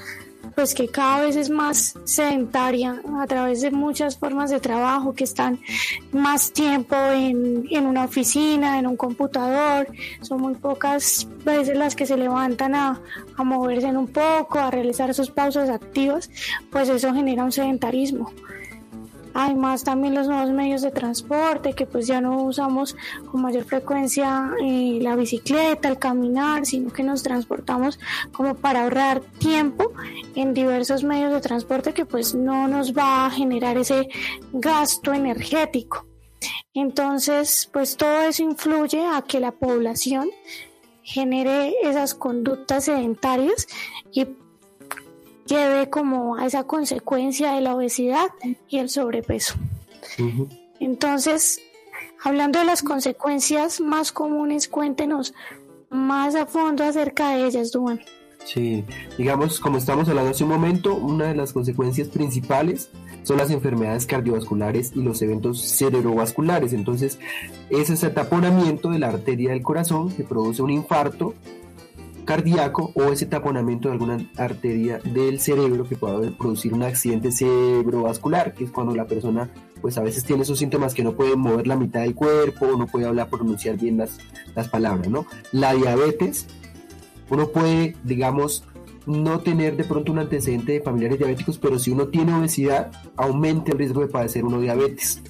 pues 0.57 0.75
que 0.75 0.89
cada 0.89 1.21
vez 1.21 1.37
es 1.37 1.51
más 1.51 1.95
sedentaria 2.05 3.03
a 3.21 3.27
través 3.27 3.61
de 3.61 3.71
muchas 3.71 4.17
formas 4.17 4.49
de 4.49 4.59
trabajo 4.59 5.15
que 5.15 5.25
están 5.25 5.61
más 6.13 6.51
tiempo 6.51 6.97
en, 6.97 7.67
en, 7.71 7.87
una 7.87 8.05
oficina, 8.05 8.79
en 8.79 8.87
un 8.87 8.97
computador, 8.97 9.87
son 10.23 10.41
muy 10.41 10.55
pocas 10.55 11.29
veces 11.45 11.77
las 11.77 11.95
que 11.95 12.07
se 12.07 12.17
levantan 12.17 12.75
a, 12.75 13.03
a 13.37 13.45
moverse 13.45 13.87
un 13.89 14.09
poco, 14.09 14.59
a 14.59 14.71
realizar 14.71 15.13
sus 15.13 15.31
pausas 15.31 15.69
activas, 15.69 16.31
pues 16.71 16.89
eso 16.89 17.13
genera 17.13 17.45
un 17.45 17.53
sedentarismo. 17.53 18.33
Además 19.39 19.85
también 19.85 20.15
los 20.15 20.29
nuevos 20.29 20.51
medios 20.51 20.81
de 20.81 20.91
transporte 20.91 21.75
que 21.75 21.85
pues 21.85 22.07
ya 22.07 22.23
no 22.23 22.43
usamos 22.45 22.97
con 23.31 23.43
mayor 23.43 23.65
frecuencia 23.65 24.51
eh, 24.63 24.99
la 25.03 25.15
bicicleta, 25.15 25.91
el 25.91 25.99
caminar, 25.99 26.65
sino 26.65 26.91
que 26.91 27.03
nos 27.03 27.23
transportamos 27.23 28.01
como 28.33 28.55
para 28.55 28.85
ahorrar 28.85 29.21
tiempo 29.21 29.93
en 30.35 30.55
diversos 30.55 31.05
medios 31.05 31.35
de 31.35 31.43
transporte 31.43 31.93
que 31.93 32.07
pues 32.07 32.35
no 32.35 32.67
nos 32.67 32.97
va 32.97 33.27
a 33.27 33.31
generar 33.31 33.77
ese 33.77 34.09
gasto 34.55 35.13
energético. 35.13 36.07
Entonces 36.73 37.69
pues 37.71 37.99
todo 37.99 38.23
eso 38.23 38.43
influye 38.43 39.05
a 39.05 39.21
que 39.21 39.39
la 39.39 39.53
población 39.53 40.31
genere 41.03 41.75
esas 41.83 42.15
conductas 42.15 42.87
sedentarias 42.87 43.67
y 44.11 44.27
lleve 45.47 45.89
como 45.91 46.37
a 46.37 46.47
esa 46.47 46.65
consecuencia 46.65 47.53
de 47.53 47.61
la 47.61 47.75
obesidad 47.75 48.29
y 48.69 48.79
el 48.79 48.89
sobrepeso. 48.89 49.55
Uh-huh. 50.19 50.49
Entonces, 50.81 51.61
hablando 52.23 52.59
de 52.59 52.65
las 52.65 52.83
consecuencias 52.83 53.81
más 53.81 54.13
comunes, 54.13 54.69
cuéntenos 54.69 55.35
más 55.89 56.35
a 56.35 56.47
fondo 56.47 56.85
acerca 56.85 57.31
de 57.31 57.47
ellas, 57.47 57.73
Duan. 57.73 58.01
Sí, 58.45 58.85
digamos, 59.19 59.59
como 59.59 59.77
estamos 59.77 60.09
hablando 60.09 60.31
hace 60.31 60.45
un 60.45 60.51
momento, 60.51 60.95
una 60.95 61.27
de 61.27 61.35
las 61.35 61.53
consecuencias 61.53 62.09
principales 62.09 62.91
son 63.25 63.39
las 63.39 63.51
enfermedades 63.51 64.07
cardiovasculares 64.07 64.93
y 64.95 65.03
los 65.03 65.21
eventos 65.21 65.61
cerebrovasculares. 65.61 66.73
Entonces, 66.73 67.19
es 67.71 67.91
ese 67.91 68.09
taponamiento 68.11 68.91
de 68.91 69.01
la 69.01 69.09
arteria 69.09 69.51
del 69.51 69.63
corazón 69.63 70.13
que 70.13 70.23
produce 70.23 70.63
un 70.63 70.71
infarto 70.71 71.35
cardíaco 72.27 72.93
o 72.95 73.05
ese 73.05 73.25
taponamiento 73.25 73.89
de 73.89 73.95
alguna 73.95 74.19
arteria 74.37 74.99
del 74.99 75.41
cerebro 75.41 75.89
que 75.89 75.97
puede 75.97 76.33
producir 76.33 76.75
un 76.75 76.83
accidente 76.83 77.33
cerebrovascular, 77.33 78.53
que 78.53 78.65
es 78.65 78.71
cuando 78.71 78.95
la 78.95 79.07
persona 79.07 79.49
pues 79.81 79.97
a 79.97 80.03
veces 80.03 80.25
tiene 80.25 80.43
esos 80.43 80.59
síntomas 80.59 80.93
que 80.93 81.05
no 81.05 81.15
puede 81.15 81.37
mover 81.37 81.67
la 81.67 81.77
mitad 81.77 82.01
del 82.01 82.15
cuerpo, 82.15 82.77
no 82.77 82.87
puede 82.87 83.07
hablar, 83.07 83.31
pronunciar 83.31 83.77
bien 83.77 83.97
las, 83.99 84.19
las 84.55 84.69
palabras, 84.69 85.09
¿no? 85.09 85.27
La 85.53 85.75
diabetes, 85.75 86.47
uno 87.31 87.49
puede, 87.49 87.97
digamos, 88.03 88.65
no 89.07 89.41
tener 89.41 89.77
de 89.77 89.85
pronto 89.85 90.13
un 90.13 90.19
antecedente 90.19 90.73
de 90.73 90.81
familiares 90.81 91.19
diabéticos, 91.19 91.59
pero 91.59 91.79
si 91.79 91.93
uno 91.93 92.09
tiene 92.09 92.35
obesidad, 92.35 92.91
aumenta 93.17 93.73
el 93.73 93.79
riesgo 93.79 94.01
de 94.01 94.09
padecer 94.09 94.45
uno 94.45 94.61
diabetes. 94.61 95.23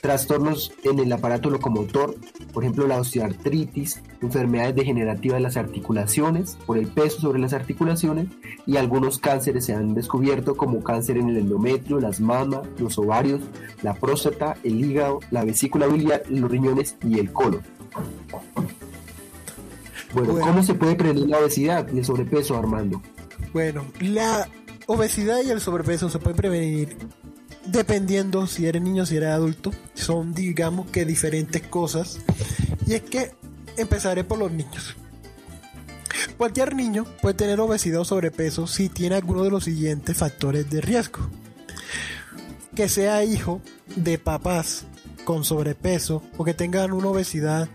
Trastornos 0.00 0.72
en 0.82 0.98
el 0.98 1.12
aparato 1.12 1.50
locomotor, 1.50 2.14
por 2.54 2.64
ejemplo 2.64 2.86
la 2.86 2.98
osteoartritis, 2.98 4.02
enfermedades 4.22 4.74
degenerativas 4.74 5.36
de 5.36 5.42
las 5.42 5.56
articulaciones, 5.58 6.56
por 6.66 6.78
el 6.78 6.86
peso 6.86 7.20
sobre 7.20 7.38
las 7.38 7.52
articulaciones, 7.52 8.28
y 8.66 8.78
algunos 8.78 9.18
cánceres 9.18 9.66
se 9.66 9.74
han 9.74 9.94
descubierto 9.94 10.56
como 10.56 10.82
cáncer 10.82 11.18
en 11.18 11.28
el 11.28 11.36
endometrio, 11.36 12.00
las 12.00 12.18
mamas, 12.20 12.66
los 12.78 12.98
ovarios, 12.98 13.42
la 13.82 13.92
próstata, 13.94 14.56
el 14.64 14.82
hígado, 14.82 15.20
la 15.30 15.44
vesícula 15.44 15.86
biliar, 15.86 16.22
los 16.30 16.50
riñones 16.50 16.96
y 17.06 17.18
el 17.18 17.30
colon. 17.32 17.60
Bueno, 20.14 20.32
Bueno. 20.32 20.46
¿cómo 20.46 20.62
se 20.62 20.74
puede 20.74 20.94
prevenir 20.96 21.28
la 21.28 21.38
obesidad 21.38 21.86
y 21.92 21.98
el 21.98 22.04
sobrepeso, 22.04 22.56
Armando? 22.56 23.02
Bueno, 23.52 23.84
la 24.00 24.48
obesidad 24.86 25.40
y 25.44 25.50
el 25.50 25.60
sobrepeso 25.60 26.08
se 26.08 26.18
pueden 26.18 26.36
prevenir 26.36 26.96
dependiendo 27.66 28.46
si 28.46 28.66
eres 28.66 28.82
niño 28.82 29.02
o 29.02 29.06
si 29.06 29.16
eres 29.16 29.30
adulto. 29.30 29.72
Son, 29.94 30.34
digamos 30.34 30.90
que, 30.90 31.04
diferentes 31.04 31.62
cosas. 31.62 32.18
Y 32.86 32.94
es 32.94 33.02
que 33.02 33.32
empezaré 33.76 34.24
por 34.24 34.38
los 34.38 34.50
niños. 34.50 34.96
Cualquier 36.36 36.74
niño 36.74 37.04
puede 37.20 37.34
tener 37.34 37.60
obesidad 37.60 38.00
o 38.00 38.04
sobrepeso 38.04 38.66
si 38.66 38.88
tiene 38.88 39.16
alguno 39.16 39.44
de 39.44 39.50
los 39.50 39.64
siguientes 39.64 40.16
factores 40.16 40.68
de 40.70 40.80
riesgo. 40.80 41.28
Que 42.74 42.88
sea 42.88 43.24
hijo 43.24 43.60
de 43.96 44.18
papás 44.18 44.84
con 45.24 45.44
sobrepeso 45.44 46.22
o 46.38 46.44
que 46.44 46.54
tengan 46.54 46.92
una 46.92 47.08
obesidad 47.08 47.68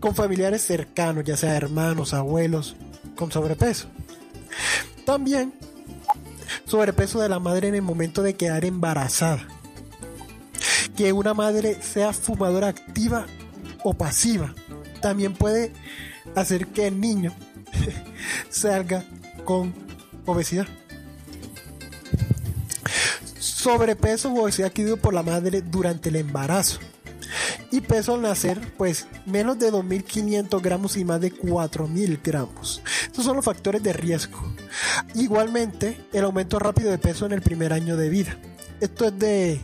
con 0.00 0.14
familiares 0.14 0.62
cercanos, 0.62 1.24
ya 1.24 1.36
sea 1.36 1.56
hermanos, 1.56 2.14
abuelos, 2.14 2.76
con 3.16 3.30
sobrepeso. 3.30 3.88
También 5.04 5.52
sobrepeso 6.72 7.20
de 7.20 7.28
la 7.28 7.38
madre 7.38 7.68
en 7.68 7.74
el 7.74 7.82
momento 7.82 8.22
de 8.22 8.34
quedar 8.34 8.64
embarazada. 8.64 9.46
Que 10.96 11.12
una 11.12 11.34
madre 11.34 11.76
sea 11.82 12.14
fumadora 12.14 12.68
activa 12.68 13.26
o 13.84 13.92
pasiva. 13.92 14.54
También 15.02 15.34
puede 15.34 15.74
hacer 16.34 16.68
que 16.68 16.86
el 16.86 16.98
niño 16.98 17.34
salga 18.48 19.04
con 19.44 19.74
obesidad. 20.24 20.66
Sobrepeso 23.38 24.32
o 24.32 24.44
obesidad 24.44 24.68
adquirido 24.68 24.96
por 24.96 25.12
la 25.12 25.22
madre 25.22 25.60
durante 25.60 26.08
el 26.08 26.16
embarazo. 26.16 26.78
Y 27.72 27.80
peso 27.80 28.14
al 28.14 28.22
nacer, 28.22 28.60
pues 28.76 29.06
menos 29.26 29.58
de 29.58 29.72
2.500 29.72 30.62
gramos 30.62 30.96
y 30.96 31.04
más 31.04 31.20
de 31.20 31.32
4.000 31.32 32.20
gramos. 32.22 32.82
Estos 33.06 33.24
son 33.24 33.36
los 33.36 33.44
factores 33.44 33.82
de 33.82 33.92
riesgo. 33.92 34.38
Igualmente, 35.14 35.98
el 36.12 36.24
aumento 36.24 36.58
rápido 36.58 36.90
de 36.90 36.98
peso 36.98 37.26
en 37.26 37.32
el 37.32 37.42
primer 37.42 37.72
año 37.72 37.96
de 37.96 38.10
vida. 38.10 38.36
Esto 38.80 39.06
es 39.06 39.18
de, 39.18 39.60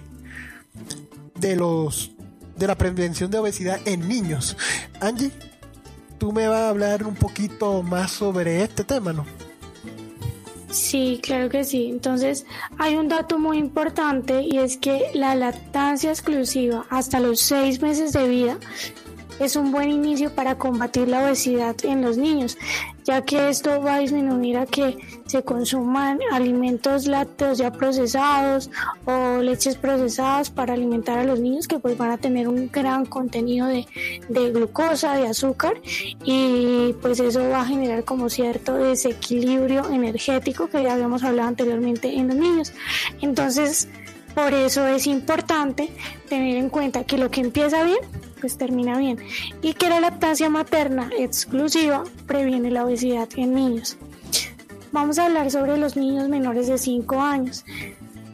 de 1.39 1.57
los 1.57 2.13
de 2.57 2.67
la 2.67 2.77
prevención 2.77 3.31
de 3.31 3.39
obesidad 3.39 3.81
en 3.85 4.09
niños. 4.09 4.57
Angie, 5.01 5.31
tú 6.19 6.33
me 6.33 6.49
vas 6.49 6.63
a 6.63 6.69
hablar 6.71 7.05
un 7.05 7.15
poquito 7.15 7.83
más 7.83 8.11
sobre 8.11 8.63
este 8.63 8.85
tema, 8.85 9.13
¿no? 9.13 9.25
Sí, 10.71 11.21
claro 11.23 11.49
que 11.49 11.65
sí. 11.65 11.89
Entonces, 11.91 12.45
hay 12.79 12.97
un 12.97 13.09
dato 13.09 13.39
muy 13.39 13.59
importante 13.59 14.43
y 14.43 14.59
es 14.59 14.77
que 14.77 15.11
la 15.15 15.35
lactancia 15.35 16.11
exclusiva 16.11 16.87
hasta 16.91 17.21
los 17.21 17.41
seis 17.41 17.81
meses 17.81 18.13
de 18.13 18.29
vida 18.29 18.59
es 19.41 19.57
un 19.57 19.71
buen 19.73 19.91
inicio 19.91 20.31
para 20.31 20.57
combatir 20.57 21.09
la 21.09 21.25
obesidad 21.25 21.77
en 21.85 22.03
los 22.03 22.17
niños, 22.17 22.57
ya 23.05 23.23
que 23.23 23.49
esto 23.49 23.81
va 23.83 23.95
a 23.95 23.99
disminuir 23.99 24.59
a 24.59 24.67
que 24.67 24.99
se 25.27 25.43
consuman 25.43 26.19
alimentos 26.33 27.07
lácteos 27.07 27.59
ya 27.59 27.71
procesados 27.71 28.71
o 29.05 29.39
leches 29.43 29.77
procesadas 29.77 30.51
para 30.51 30.75
alimentar 30.75 31.19
a 31.19 31.25
los 31.25 31.41
niños 31.41 31.69
que 31.69 31.79
pues 31.79 31.97
van 31.97 32.11
a 32.11 32.19
tener 32.19 32.49
un 32.49 32.71
gran 32.71 33.07
contenido 33.07 33.67
de, 33.67 33.87
de 34.29 34.51
glucosa, 34.51 35.15
de 35.15 35.29
azúcar 35.29 35.75
y 36.25 36.95
pues 37.01 37.21
eso 37.21 37.49
va 37.49 37.63
a 37.63 37.67
generar 37.67 38.05
como 38.05 38.29
cierto 38.31 38.75
desequilibrio 38.75 39.89
energético 39.91 40.69
que 40.69 40.83
ya 40.83 40.95
habíamos 40.95 41.23
hablado 41.23 41.49
anteriormente 41.49 42.15
en 42.15 42.29
los 42.29 42.37
niños. 42.37 42.73
Entonces, 43.21 43.89
por 44.39 44.55
eso 44.55 44.87
es 44.87 45.09
importante 45.09 45.91
tener 46.29 46.59
en 46.59 46.71
cuenta 46.71 47.03
que 47.03 47.19
lo 47.19 47.29
que 47.29 47.41
empieza 47.41 47.83
bien, 47.83 47.99
pues 48.41 48.57
termina 48.57 48.97
bien. 48.97 49.19
Y 49.63 49.75
que 49.75 49.89
la 49.89 49.99
lactancia 49.99 50.49
materna 50.49 51.11
exclusiva 51.19 52.05
previene 52.29 52.71
la 52.71 52.85
obesidad 52.85 53.29
en 53.35 53.53
niños. 53.53 53.97
Vamos 54.93 55.19
a 55.19 55.27
hablar 55.27 55.51
sobre 55.51 55.77
los 55.77 55.97
niños 55.97 56.29
menores 56.29 56.69
de 56.69 56.79
5 56.79 57.21
años. 57.21 57.65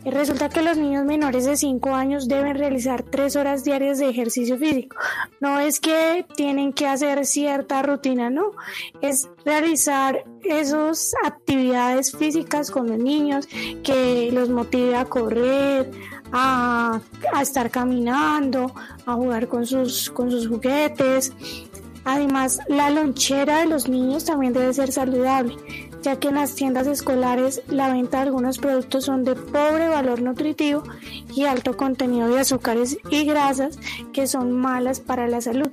Resulta 0.04 0.48
que 0.48 0.62
los 0.62 0.76
niños 0.76 1.04
menores 1.04 1.46
de 1.46 1.56
5 1.56 1.94
años 1.94 2.28
deben 2.28 2.56
realizar 2.56 3.02
3 3.02 3.36
horas 3.36 3.64
diarias 3.64 3.98
de 3.98 4.08
ejercicio 4.08 4.58
físico. 4.58 4.96
No 5.40 5.58
es 5.58 5.80
que 5.80 6.26
tienen 6.36 6.72
que 6.72 6.86
hacer 6.86 7.24
cierta 7.26 7.82
rutina, 7.82 8.30
no. 8.30 8.52
Es 9.00 9.28
realizar 9.44 10.24
esas 10.42 11.12
actividades 11.24 12.12
físicas 12.12 12.70
con 12.70 12.88
los 12.88 12.98
niños 12.98 13.48
que 13.82 14.30
los 14.32 14.50
motive 14.50 14.94
a 14.94 15.06
correr, 15.06 15.90
a, 16.32 17.00
a 17.32 17.42
estar 17.42 17.70
caminando, 17.70 18.74
a 19.06 19.14
jugar 19.14 19.48
con 19.48 19.66
sus, 19.66 20.10
con 20.10 20.30
sus 20.30 20.48
juguetes. 20.48 21.32
Además, 22.04 22.58
la 22.68 22.90
lonchera 22.90 23.60
de 23.60 23.66
los 23.66 23.88
niños 23.88 24.26
también 24.26 24.52
debe 24.52 24.74
ser 24.74 24.92
saludable, 24.92 25.56
ya 26.04 26.16
que 26.16 26.28
en 26.28 26.34
las 26.34 26.54
tiendas 26.54 26.86
escolares 26.86 27.62
la 27.68 27.90
venta 27.90 28.18
de 28.18 28.24
algunos 28.24 28.58
productos 28.58 29.06
son 29.06 29.24
de 29.24 29.34
pobre 29.34 29.88
valor 29.88 30.20
nutritivo 30.20 30.82
y 31.34 31.44
alto 31.44 31.78
contenido 31.78 32.28
de 32.28 32.40
azúcares 32.40 32.98
y 33.08 33.24
grasas 33.24 33.78
que 34.12 34.26
son 34.26 34.52
malas 34.52 35.00
para 35.00 35.26
la 35.28 35.40
salud. 35.40 35.70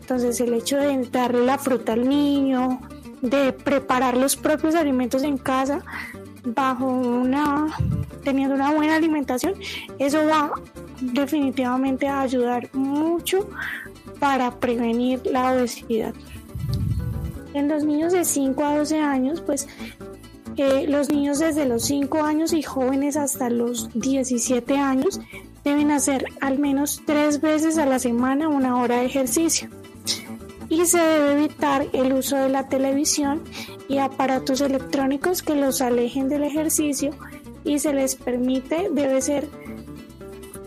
Entonces, 0.00 0.40
el 0.40 0.54
hecho 0.54 0.78
de 0.78 0.96
darle 1.12 1.44
la 1.44 1.58
fruta 1.58 1.92
al 1.92 2.08
niño, 2.08 2.80
de 3.20 3.52
preparar 3.52 4.16
los 4.16 4.34
propios 4.34 4.74
alimentos 4.74 5.22
en 5.22 5.36
casa 5.36 5.82
bajo 6.44 6.86
una 6.86 7.66
teniendo 8.24 8.54
una 8.54 8.72
buena 8.72 8.96
alimentación, 8.96 9.54
eso 9.98 10.24
va 10.26 10.52
definitivamente 11.02 12.08
a 12.08 12.22
ayudar 12.22 12.70
mucho 12.72 13.46
para 14.18 14.50
prevenir 14.58 15.20
la 15.26 15.52
obesidad. 15.52 16.14
En 17.56 17.68
los 17.68 17.84
niños 17.84 18.12
de 18.12 18.26
5 18.26 18.64
a 18.64 18.76
12 18.76 19.00
años, 19.00 19.40
pues 19.40 19.66
eh, 20.58 20.84
los 20.88 21.08
niños 21.08 21.38
desde 21.38 21.64
los 21.64 21.84
5 21.84 22.22
años 22.22 22.52
y 22.52 22.62
jóvenes 22.62 23.16
hasta 23.16 23.48
los 23.48 23.88
17 23.94 24.76
años 24.76 25.20
deben 25.64 25.90
hacer 25.90 26.26
al 26.42 26.58
menos 26.58 27.00
tres 27.06 27.40
veces 27.40 27.78
a 27.78 27.86
la 27.86 27.98
semana 27.98 28.50
una 28.50 28.78
hora 28.78 28.98
de 28.98 29.06
ejercicio. 29.06 29.70
Y 30.68 30.84
se 30.84 30.98
debe 30.98 31.32
evitar 31.32 31.86
el 31.94 32.12
uso 32.12 32.36
de 32.36 32.50
la 32.50 32.68
televisión 32.68 33.42
y 33.88 33.98
aparatos 33.98 34.60
electrónicos 34.60 35.42
que 35.42 35.54
los 35.56 35.80
alejen 35.80 36.28
del 36.28 36.44
ejercicio 36.44 37.12
y 37.64 37.78
se 37.78 37.94
les 37.94 38.16
permite, 38.16 38.90
debe 38.92 39.22
ser 39.22 39.48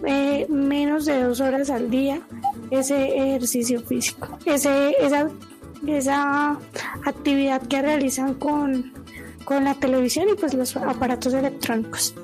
eh, 0.08 0.48
menos 0.50 1.06
de 1.06 1.22
dos 1.22 1.40
horas 1.40 1.70
al 1.70 1.92
día 1.92 2.22
ese 2.72 3.16
ejercicio 3.16 3.80
físico, 3.82 4.40
ese, 4.46 4.96
esa 5.88 6.58
actividad 7.06 7.62
que 7.68 7.82
realizan 7.82 8.34
con, 8.36 8.94
con 9.46 9.64
la 9.64 9.76
televisión 9.76 10.28
y 10.30 10.36
pues 10.36 10.54
los 10.54 10.76
aparatos 10.76 11.34
electrónicos. 11.34 12.16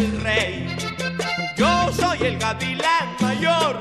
El 0.00 0.20
rey. 0.22 0.66
Yo 1.56 1.92
soy 1.92 2.18
el 2.26 2.38
gavilán 2.38 3.08
mayor, 3.20 3.76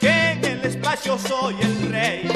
que 0.00 0.32
en 0.32 0.44
el 0.44 0.64
espacio 0.64 1.16
soy 1.18 1.54
el 1.60 1.92
rey. 1.92 2.28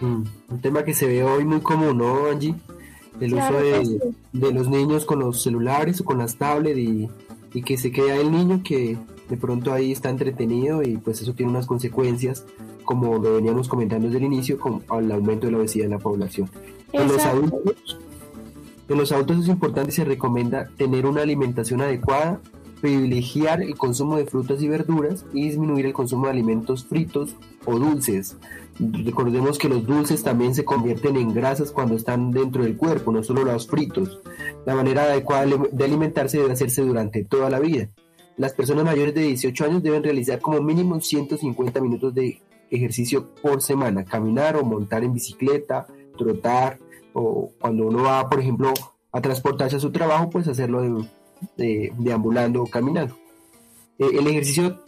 Mm, 0.00 0.24
un 0.48 0.60
tema 0.60 0.84
que 0.84 0.94
se 0.94 1.06
ve 1.06 1.22
hoy 1.22 1.44
muy 1.44 1.60
común, 1.60 1.98
¿no, 1.98 2.26
Angie? 2.26 2.54
El 3.20 3.30
Claro 3.30 3.58
uso 3.58 3.64
de, 3.64 3.86
sí. 3.86 3.98
de 4.32 4.52
los 4.52 4.68
niños 4.68 5.04
con 5.04 5.20
los 5.20 5.42
celulares 5.42 6.00
o 6.00 6.04
con 6.04 6.18
las 6.18 6.34
tablets 6.36 6.78
y, 6.78 7.08
y 7.54 7.62
que 7.62 7.78
se 7.78 7.92
queda 7.92 8.16
el 8.16 8.32
niño 8.32 8.60
que 8.64 8.98
de 9.28 9.36
pronto 9.36 9.72
ahí 9.72 9.92
está 9.92 10.10
entretenido 10.10 10.82
y 10.82 10.96
pues 10.98 11.22
eso 11.22 11.34
tiene 11.34 11.50
unas 11.50 11.66
consecuencias, 11.66 12.44
como 12.84 13.18
lo 13.18 13.34
veníamos 13.34 13.68
comentando 13.68 14.06
desde 14.06 14.18
el 14.18 14.24
inicio, 14.24 14.58
con 14.58 14.82
el 14.98 15.12
aumento 15.12 15.46
de 15.46 15.52
la 15.52 15.58
obesidad 15.58 15.86
en 15.86 15.92
la 15.92 15.98
población. 15.98 16.50
En 16.92 17.08
los, 17.08 17.24
adultos, 17.24 17.98
en 18.88 18.98
los 18.98 19.12
adultos 19.12 19.40
es 19.40 19.48
importante 19.48 19.90
y 19.90 19.94
se 19.94 20.04
recomienda 20.04 20.68
tener 20.76 21.06
una 21.06 21.22
alimentación 21.22 21.80
adecuada, 21.80 22.40
privilegiar 22.80 23.62
el 23.62 23.76
consumo 23.76 24.16
de 24.16 24.26
frutas 24.26 24.62
y 24.62 24.68
verduras 24.68 25.24
y 25.32 25.44
disminuir 25.44 25.86
el 25.86 25.94
consumo 25.94 26.26
de 26.26 26.32
alimentos 26.32 26.84
fritos 26.84 27.34
o 27.64 27.78
dulces. 27.78 28.36
Recordemos 28.78 29.58
que 29.58 29.68
los 29.68 29.86
dulces 29.86 30.22
también 30.22 30.54
se 30.54 30.64
convierten 30.64 31.16
en 31.16 31.32
grasas 31.32 31.70
cuando 31.70 31.96
están 31.96 32.30
dentro 32.30 32.62
del 32.62 32.76
cuerpo, 32.76 33.10
no 33.10 33.22
solo 33.22 33.44
los 33.44 33.66
fritos. 33.66 34.20
La 34.66 34.74
manera 34.74 35.04
adecuada 35.04 35.46
de 35.72 35.84
alimentarse 35.84 36.38
debe 36.38 36.52
hacerse 36.52 36.82
durante 36.82 37.24
toda 37.24 37.48
la 37.48 37.60
vida. 37.60 37.88
Las 38.36 38.52
personas 38.52 38.84
mayores 38.84 39.14
de 39.14 39.22
18 39.22 39.64
años 39.64 39.82
deben 39.82 40.02
realizar 40.02 40.40
como 40.40 40.60
mínimo 40.60 41.00
150 41.00 41.80
minutos 41.80 42.14
de 42.14 42.40
ejercicio 42.70 43.28
por 43.42 43.62
semana, 43.62 44.04
caminar 44.04 44.56
o 44.56 44.64
montar 44.64 45.04
en 45.04 45.12
bicicleta, 45.14 45.86
trotar, 46.18 46.78
o 47.12 47.50
cuando 47.60 47.86
uno 47.86 48.02
va, 48.02 48.28
por 48.28 48.40
ejemplo, 48.40 48.72
a 49.12 49.20
transportarse 49.20 49.76
a 49.76 49.80
su 49.80 49.92
trabajo, 49.92 50.30
pues 50.30 50.48
hacerlo 50.48 50.82
de, 50.82 51.08
de- 51.56 51.92
deambulando 51.98 52.62
o 52.62 52.66
caminando. 52.66 53.16
Eh, 53.98 54.08
el 54.18 54.26
ejercicio 54.26 54.80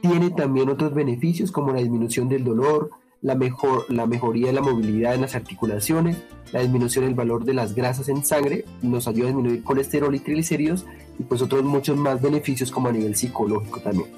tiene 0.00 0.30
también 0.30 0.68
otros 0.68 0.92
beneficios 0.94 1.52
como 1.52 1.72
la 1.72 1.78
disminución 1.78 2.28
del 2.28 2.42
dolor, 2.44 2.90
la, 3.22 3.34
mejor, 3.34 3.86
la 3.88 4.06
mejoría 4.06 4.48
de 4.48 4.52
la 4.52 4.60
movilidad 4.60 5.14
en 5.14 5.22
las 5.22 5.34
articulaciones, 5.34 6.16
la 6.52 6.60
disminución 6.60 7.04
del 7.04 7.14
valor 7.14 7.44
de 7.44 7.54
las 7.54 7.74
grasas 7.74 8.08
en 8.08 8.24
sangre, 8.24 8.64
nos 8.82 9.08
ayuda 9.08 9.24
a 9.24 9.28
disminuir 9.28 9.62
colesterol 9.62 10.14
y 10.14 10.20
triglicéridos 10.20 10.86
y 11.18 11.24
pues 11.24 11.42
otros 11.42 11.64
muchos 11.64 11.96
más 11.96 12.22
beneficios 12.22 12.70
como 12.70 12.88
a 12.88 12.92
nivel 12.92 13.16
psicológico 13.16 13.80
también. 13.80 14.08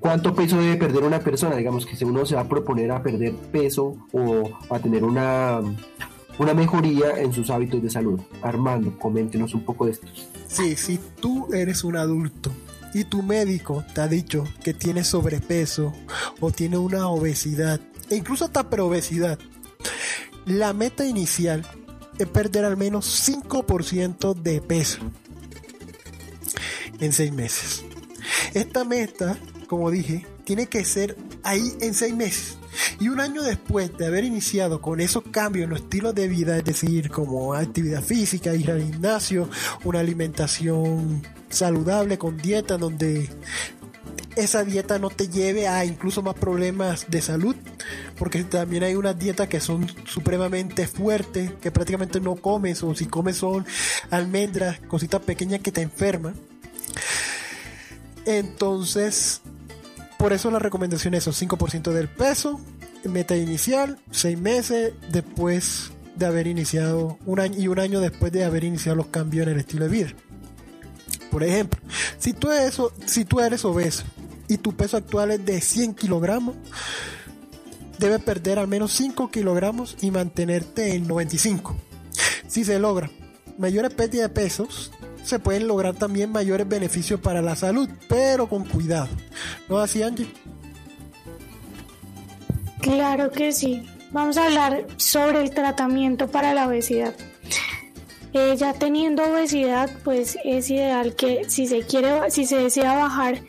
¿Cuánto 0.00 0.34
peso 0.34 0.58
debe 0.58 0.76
perder 0.76 1.04
una 1.04 1.20
persona? 1.20 1.54
Digamos 1.54 1.86
que 1.86 1.96
si 1.96 2.04
uno 2.04 2.26
se 2.26 2.34
va 2.34 2.42
a 2.42 2.48
proponer 2.48 2.90
a 2.90 3.02
perder 3.02 3.34
peso 3.52 3.96
o 4.12 4.50
a 4.68 4.80
tener 4.80 5.04
una, 5.04 5.60
una 6.38 6.54
mejoría 6.54 7.20
en 7.20 7.32
sus 7.32 7.50
hábitos 7.50 7.80
de 7.80 7.88
salud. 7.88 8.20
Armando, 8.42 8.98
coméntenos 8.98 9.54
un 9.54 9.64
poco 9.64 9.86
de 9.86 9.92
esto. 9.92 10.08
Sí, 10.48 10.74
si 10.74 10.98
tú 11.20 11.46
eres 11.54 11.84
un 11.84 11.96
adulto 11.96 12.50
y 12.94 13.04
tu 13.04 13.22
médico 13.22 13.84
te 13.94 14.00
ha 14.00 14.08
dicho 14.08 14.44
que 14.62 14.74
tienes 14.74 15.08
sobrepeso 15.08 15.92
o 16.40 16.50
tiene 16.50 16.78
una 16.78 17.08
obesidad, 17.08 17.80
e 18.10 18.16
incluso 18.16 18.44
hasta 18.44 18.68
preobesidad, 18.68 19.38
la 20.46 20.72
meta 20.72 21.04
inicial 21.04 21.64
es 22.18 22.26
perder 22.28 22.64
al 22.64 22.76
menos 22.76 23.28
5% 23.28 24.34
de 24.34 24.60
peso 24.60 24.98
en 27.00 27.12
seis 27.12 27.32
meses. 27.32 27.84
Esta 28.54 28.84
meta, 28.84 29.38
como 29.66 29.90
dije, 29.90 30.26
tiene 30.44 30.66
que 30.66 30.84
ser 30.84 31.16
ahí 31.42 31.72
en 31.80 31.94
seis 31.94 32.14
meses. 32.14 32.58
Y 33.00 33.08
un 33.08 33.20
año 33.20 33.42
después 33.42 33.96
de 33.96 34.06
haber 34.06 34.24
iniciado 34.24 34.80
con 34.80 35.00
esos 35.00 35.24
cambios 35.30 35.64
en 35.64 35.70
los 35.70 35.80
estilos 35.80 36.14
de 36.14 36.28
vida, 36.28 36.56
es 36.56 36.64
decir, 36.64 37.10
como 37.10 37.54
actividad 37.54 38.02
física, 38.02 38.54
ir 38.54 38.70
al 38.70 38.82
gimnasio, 38.82 39.48
una 39.84 40.00
alimentación 40.00 41.22
saludable 41.52 42.18
con 42.18 42.36
dieta 42.36 42.76
donde 42.78 43.28
esa 44.36 44.64
dieta 44.64 44.98
no 44.98 45.10
te 45.10 45.28
lleve 45.28 45.68
a 45.68 45.84
incluso 45.84 46.22
más 46.22 46.34
problemas 46.34 47.06
de 47.08 47.20
salud, 47.20 47.54
porque 48.18 48.42
también 48.44 48.82
hay 48.82 48.94
unas 48.94 49.18
dietas 49.18 49.48
que 49.48 49.60
son 49.60 49.86
supremamente 50.06 50.86
fuertes, 50.86 51.52
que 51.60 51.70
prácticamente 51.70 52.20
no 52.20 52.36
comes, 52.36 52.82
o 52.82 52.94
si 52.94 53.06
comes 53.06 53.36
son 53.36 53.66
almendras, 54.10 54.80
cositas 54.80 55.20
pequeñas 55.20 55.60
que 55.60 55.72
te 55.72 55.82
enferman. 55.82 56.34
Entonces, 58.24 59.42
por 60.18 60.32
eso 60.32 60.50
la 60.50 60.58
recomendación 60.58 61.14
es 61.14 61.26
5% 61.26 61.92
del 61.92 62.08
peso, 62.08 62.60
meta 63.04 63.36
inicial, 63.36 63.98
6 64.12 64.38
meses 64.38 64.94
después 65.10 65.90
de 66.16 66.26
haber 66.26 66.46
iniciado, 66.46 67.18
un 67.26 67.40
año 67.40 67.58
y 67.58 67.68
un 67.68 67.78
año 67.78 68.00
después 68.00 68.32
de 68.32 68.44
haber 68.44 68.64
iniciado 68.64 68.96
los 68.96 69.06
cambios 69.08 69.46
en 69.46 69.54
el 69.54 69.60
estilo 69.60 69.84
de 69.84 69.90
vida. 69.90 70.08
Por 71.32 71.42
ejemplo, 71.42 71.80
si 72.18 72.34
tú 72.34 72.50
eres, 72.50 72.78
si 73.06 73.24
tú 73.24 73.40
eres 73.40 73.64
obeso 73.64 74.04
y 74.48 74.58
tu 74.58 74.76
peso 74.76 74.98
actual 74.98 75.30
es 75.30 75.42
de 75.42 75.62
100 75.62 75.94
kilogramos, 75.94 76.54
debes 77.98 78.22
perder 78.22 78.58
al 78.58 78.68
menos 78.68 78.92
5 78.92 79.30
kilogramos 79.30 79.96
y 80.02 80.10
mantenerte 80.10 80.94
en 80.94 81.08
95. 81.08 81.74
Si 82.46 82.64
se 82.66 82.78
logra 82.78 83.10
mayores 83.56 83.94
pérdidas 83.94 84.28
de 84.28 84.34
pesos, 84.34 84.92
se 85.24 85.38
pueden 85.38 85.66
lograr 85.66 85.94
también 85.94 86.30
mayores 86.30 86.68
beneficios 86.68 87.18
para 87.18 87.40
la 87.40 87.56
salud, 87.56 87.88
pero 88.10 88.46
con 88.46 88.66
cuidado. 88.66 89.08
¿No 89.70 89.78
así, 89.78 90.02
Angie? 90.02 90.30
Claro 92.82 93.30
que 93.30 93.52
sí. 93.52 93.88
Vamos 94.10 94.36
a 94.36 94.44
hablar 94.44 94.86
sobre 94.98 95.40
el 95.40 95.50
tratamiento 95.50 96.28
para 96.28 96.52
la 96.52 96.66
obesidad. 96.66 97.14
Eh, 98.34 98.56
ya 98.56 98.72
teniendo 98.72 99.24
obesidad, 99.24 99.90
pues 100.04 100.38
es 100.44 100.70
ideal 100.70 101.14
que 101.14 101.44
si 101.48 101.66
se 101.66 101.82
quiere, 101.82 102.30
si 102.30 102.46
se 102.46 102.56
desea 102.56 102.94
bajar 102.94 103.40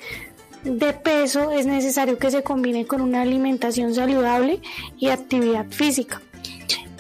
de 0.63 0.93
peso, 0.93 1.51
es 1.51 1.65
necesario 1.65 2.17
que 2.17 2.31
se 2.31 2.43
combine 2.43 2.85
con 2.85 3.01
una 3.01 3.21
alimentación 3.21 3.93
saludable 3.93 4.59
y 4.97 5.07
actividad 5.07 5.65
física. 5.69 6.21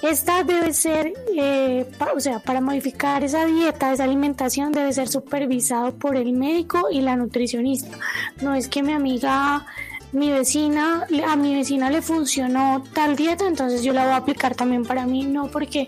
Esta 0.01 0.43
debe 0.43 0.73
ser, 0.73 1.13
eh, 1.33 1.85
o 2.13 2.19
sea, 2.19 2.39
para 2.39 2.59
modificar 2.59 3.23
esa 3.23 3.45
dieta, 3.45 3.93
esa 3.93 4.03
alimentación 4.03 4.73
debe 4.73 4.91
ser 4.91 5.07
supervisado 5.07 5.95
por 5.95 6.17
el 6.17 6.33
médico 6.33 6.89
y 6.91 6.99
la 6.99 7.15
nutricionista. 7.15 7.97
No 8.41 8.53
es 8.53 8.67
que 8.67 8.83
mi 8.83 8.91
amiga, 8.91 9.65
mi 10.11 10.29
vecina, 10.29 11.07
a 11.25 11.35
mi 11.37 11.55
vecina 11.55 11.89
le 11.89 12.01
funcionó 12.01 12.83
tal 12.93 13.15
dieta, 13.15 13.47
entonces 13.47 13.81
yo 13.81 13.93
la 13.93 14.03
voy 14.03 14.13
a 14.13 14.17
aplicar 14.17 14.55
también 14.55 14.83
para 14.83 15.05
mí, 15.05 15.25
no 15.25 15.47
porque 15.47 15.87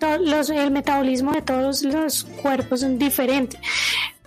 el 0.00 0.70
metabolismo 0.70 1.32
de 1.32 1.42
todos 1.42 1.82
los 1.82 2.24
cuerpos 2.24 2.80
son 2.80 2.98
diferentes. 2.98 3.60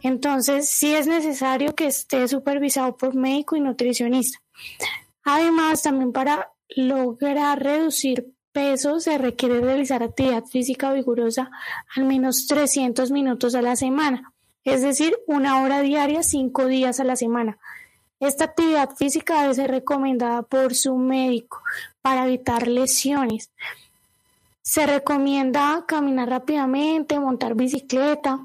Entonces, 0.04 0.70
sí 0.70 0.96
es 0.96 1.08
necesario 1.08 1.76
que 1.76 1.88
esté 1.88 2.28
supervisado 2.28 2.98
por 2.98 3.16
médico 3.16 3.56
y 3.56 3.62
nutricionista. 3.62 4.40
Además, 5.24 5.84
también 5.84 6.12
para 6.12 6.52
lograr 6.70 7.62
reducir 7.62 8.34
peso 8.52 9.00
se 9.00 9.18
requiere 9.18 9.62
realizar 9.62 10.04
actividad 10.04 10.44
física 10.46 10.92
vigorosa 10.92 11.50
al 11.96 12.06
menos 12.06 12.48
300 12.48 13.12
minutos 13.12 13.56
a 13.56 13.62
la 13.62 13.76
semana, 13.76 14.34
es 14.64 14.82
decir, 14.82 15.16
una 15.28 15.62
hora 15.62 15.82
diaria, 15.82 16.24
cinco 16.24 16.66
días 16.66 17.00
a 17.00 17.04
la 17.04 17.16
semana. 17.16 17.58
Esta 18.20 18.46
actividad 18.46 18.96
física 18.96 19.42
debe 19.42 19.56
ser 19.56 19.72
recomendada 19.72 20.44
por 20.44 20.76
su 20.76 20.96
médico 20.96 21.62
para 22.02 22.26
evitar 22.26 22.68
lesiones. 22.68 23.50
Se 24.72 24.86
recomienda 24.88 25.84
caminar 25.86 26.30
rápidamente, 26.30 27.20
montar 27.20 27.56
bicicleta 27.56 28.40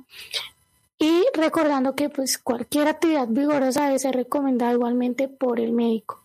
y 0.98 1.24
recordando 1.32 1.94
que 1.94 2.08
pues 2.08 2.36
cualquier 2.36 2.88
actividad 2.88 3.28
vigorosa 3.28 3.84
debe 3.84 4.00
ser 4.00 4.16
recomendada 4.16 4.72
igualmente 4.72 5.28
por 5.28 5.60
el 5.60 5.70
médico. 5.70 6.24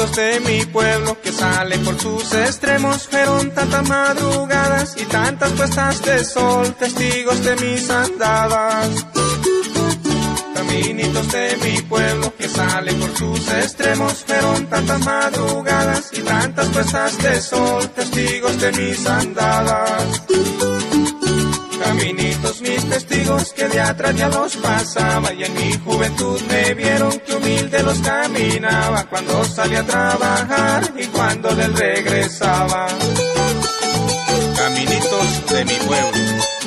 Caminitos 0.00 0.16
de 0.16 0.40
mi 0.40 0.64
pueblo 0.64 1.20
que 1.20 1.30
salen 1.30 1.84
por 1.84 2.00
sus 2.00 2.32
extremos, 2.32 3.06
fueron 3.06 3.50
tantas 3.50 3.86
madrugadas 3.86 4.96
y 4.96 5.04
tantas 5.04 5.52
puestas 5.52 6.02
de 6.02 6.24
sol, 6.24 6.74
testigos 6.74 7.44
de 7.44 7.56
mis 7.56 7.90
andadas. 7.90 9.06
Caminitos 10.54 11.32
de 11.32 11.56
mi 11.62 11.82
pueblo 11.82 12.34
que 12.34 12.48
salen 12.48 12.98
por 12.98 13.14
sus 13.14 13.48
extremos, 13.52 14.24
fueron 14.26 14.66
tantas 14.68 15.04
madrugadas 15.04 16.10
y 16.14 16.22
tantas 16.22 16.66
puestas 16.68 17.18
de 17.18 17.40
sol, 17.42 17.86
testigos 17.90 18.58
de 18.58 18.72
mis 18.72 19.06
andadas. 19.06 20.22
Caminitos 22.00 22.62
mis 22.62 22.88
testigos 22.88 23.52
que 23.52 23.68
de 23.68 23.78
atrás 23.78 24.16
ya 24.16 24.28
los 24.30 24.56
pasaba 24.56 25.34
y 25.34 25.44
en 25.44 25.54
mi 25.54 25.74
juventud 25.84 26.40
me 26.48 26.72
vieron 26.72 27.12
que 27.20 27.34
humilde 27.34 27.82
los 27.82 27.98
caminaba 27.98 29.04
cuando 29.04 29.44
salía 29.44 29.80
a 29.80 29.86
trabajar 29.86 30.94
y 30.96 31.04
cuando 31.08 31.54
del 31.54 31.76
regresaba. 31.76 32.86
Caminitos 34.56 35.46
de 35.52 35.64
mi 35.66 35.74
pueblo. 35.74 36.59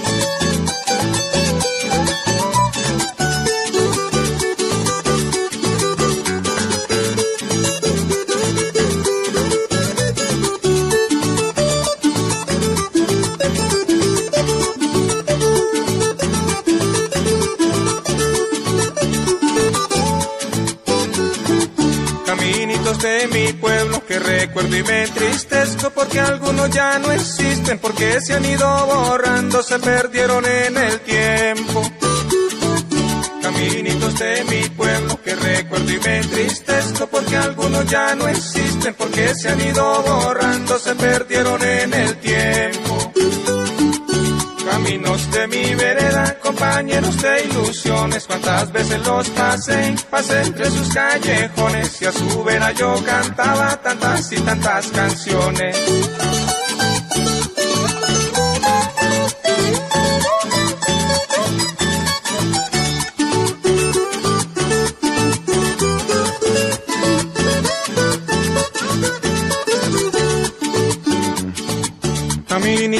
De 23.04 23.28
mi 23.28 23.52
pueblo 23.52 24.06
que 24.06 24.18
recuerdo 24.18 24.78
y 24.78 24.82
me 24.84 25.04
entristezco 25.04 25.90
porque 25.90 26.22
algunos 26.22 26.70
ya 26.70 26.98
no 27.00 27.12
existen, 27.12 27.78
porque 27.78 28.22
se 28.22 28.34
han 28.34 28.46
ido 28.46 28.86
borrando, 28.86 29.62
se 29.62 29.78
perdieron 29.80 30.46
en 30.46 30.78
el 30.78 31.02
tiempo. 31.02 31.82
Caminitos 33.42 34.20
de 34.20 34.46
mi 34.46 34.70
pueblo 34.70 35.22
que 35.22 35.36
recuerdo 35.36 35.92
y 35.92 36.00
me 36.00 36.18
entristezco 36.20 37.08
porque 37.08 37.36
algunos 37.36 37.86
ya 37.88 38.16
no 38.16 38.26
existen, 38.30 38.94
porque 38.94 39.36
se 39.36 39.50
han 39.50 39.60
ido 39.60 40.02
borrando, 40.04 40.80
se 40.80 40.96
perdieron 40.96 41.62
en 41.62 41.94
el 41.94 42.16
tiempo. 42.18 43.12
Caminos 44.74 45.30
de 45.30 45.48
mi 45.50 45.76
vereda, 45.76 46.36
compañeros 46.40 47.22
de 47.22 47.46
ilusiones, 47.46 48.26
cuántas 48.26 48.72
veces 48.72 49.06
los 49.06 49.30
pasé, 49.30 49.94
pasé 50.10 50.42
entre 50.42 50.66
sus 50.66 50.92
callejones 50.92 52.02
y 52.02 52.06
a 52.06 52.12
su 52.12 52.44
vera 52.44 52.72
yo 52.72 52.96
cantaba 53.06 53.80
tantas 53.84 54.32
y 54.32 54.38
tantas 54.38 54.88
canciones. 54.88 55.78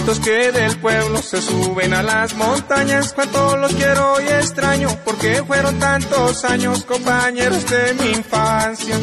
Caminitos 0.04 0.26
que 0.26 0.52
del 0.52 0.78
pueblo 0.80 1.22
se 1.22 1.42
suben 1.42 1.94
a 1.94 2.04
las 2.04 2.36
montañas, 2.36 3.14
cuánto 3.14 3.56
los 3.56 3.74
quiero 3.74 4.20
y 4.20 4.28
extraño, 4.28 4.90
porque 5.06 5.42
fueron 5.48 5.80
tantos 5.80 6.44
años 6.44 6.84
compañeros 6.84 7.66
de 7.70 7.94
mi 7.94 8.10
infancia. 8.12 9.00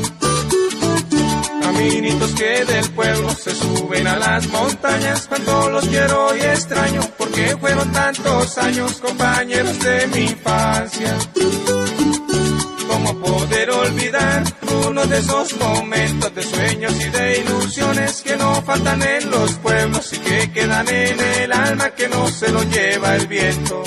Caminitos 1.62 2.32
que 2.32 2.66
del 2.66 2.90
pueblo 2.90 3.30
se 3.30 3.54
suben 3.54 4.06
a 4.08 4.16
las 4.16 4.46
montañas, 4.48 5.26
cuánto 5.26 5.70
los 5.70 5.88
quiero 5.88 6.36
y 6.36 6.40
extraño, 6.40 7.00
porque 7.16 7.56
fueron 7.56 7.90
tantos 7.92 8.58
años 8.58 9.00
compañeros 9.00 9.78
de 9.78 10.06
mi 10.08 10.24
infancia. 10.24 11.16
¿Cómo 12.90 13.14
poder 13.20 13.70
olvidar 13.70 14.42
uno 14.88 15.06
de 15.06 15.18
esos 15.18 15.56
momentos 15.58 16.34
de 16.34 16.42
sueños 16.42 16.92
y 17.00 17.08
de 17.08 17.38
ilusiones 17.38 18.20
que 18.22 18.36
no 18.36 18.60
faltan 18.62 19.00
en 19.00 19.30
los 19.30 19.52
pueblos 19.58 20.12
y 20.12 20.18
que 20.18 20.50
quedan 20.50 20.88
en 20.88 21.20
el 21.20 21.52
alma 21.52 21.90
que 21.90 22.08
no 22.08 22.26
se 22.26 22.50
lo 22.50 22.64
lleva 22.64 23.14
el 23.14 23.28
viento? 23.28 23.84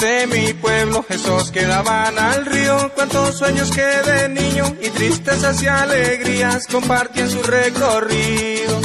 De 0.00 0.26
mi 0.26 0.52
pueblo, 0.52 1.06
esos 1.08 1.50
que 1.50 1.64
daban 1.64 2.18
al 2.18 2.44
río, 2.44 2.92
cuántos 2.94 3.38
sueños 3.38 3.70
que 3.70 3.80
de 3.80 4.28
niño 4.28 4.76
y 4.82 4.90
tristezas 4.90 5.62
y 5.62 5.66
alegrías 5.68 6.66
compartí 6.66 7.20
en 7.20 7.30
su 7.30 7.42
recorrido. 7.42 8.80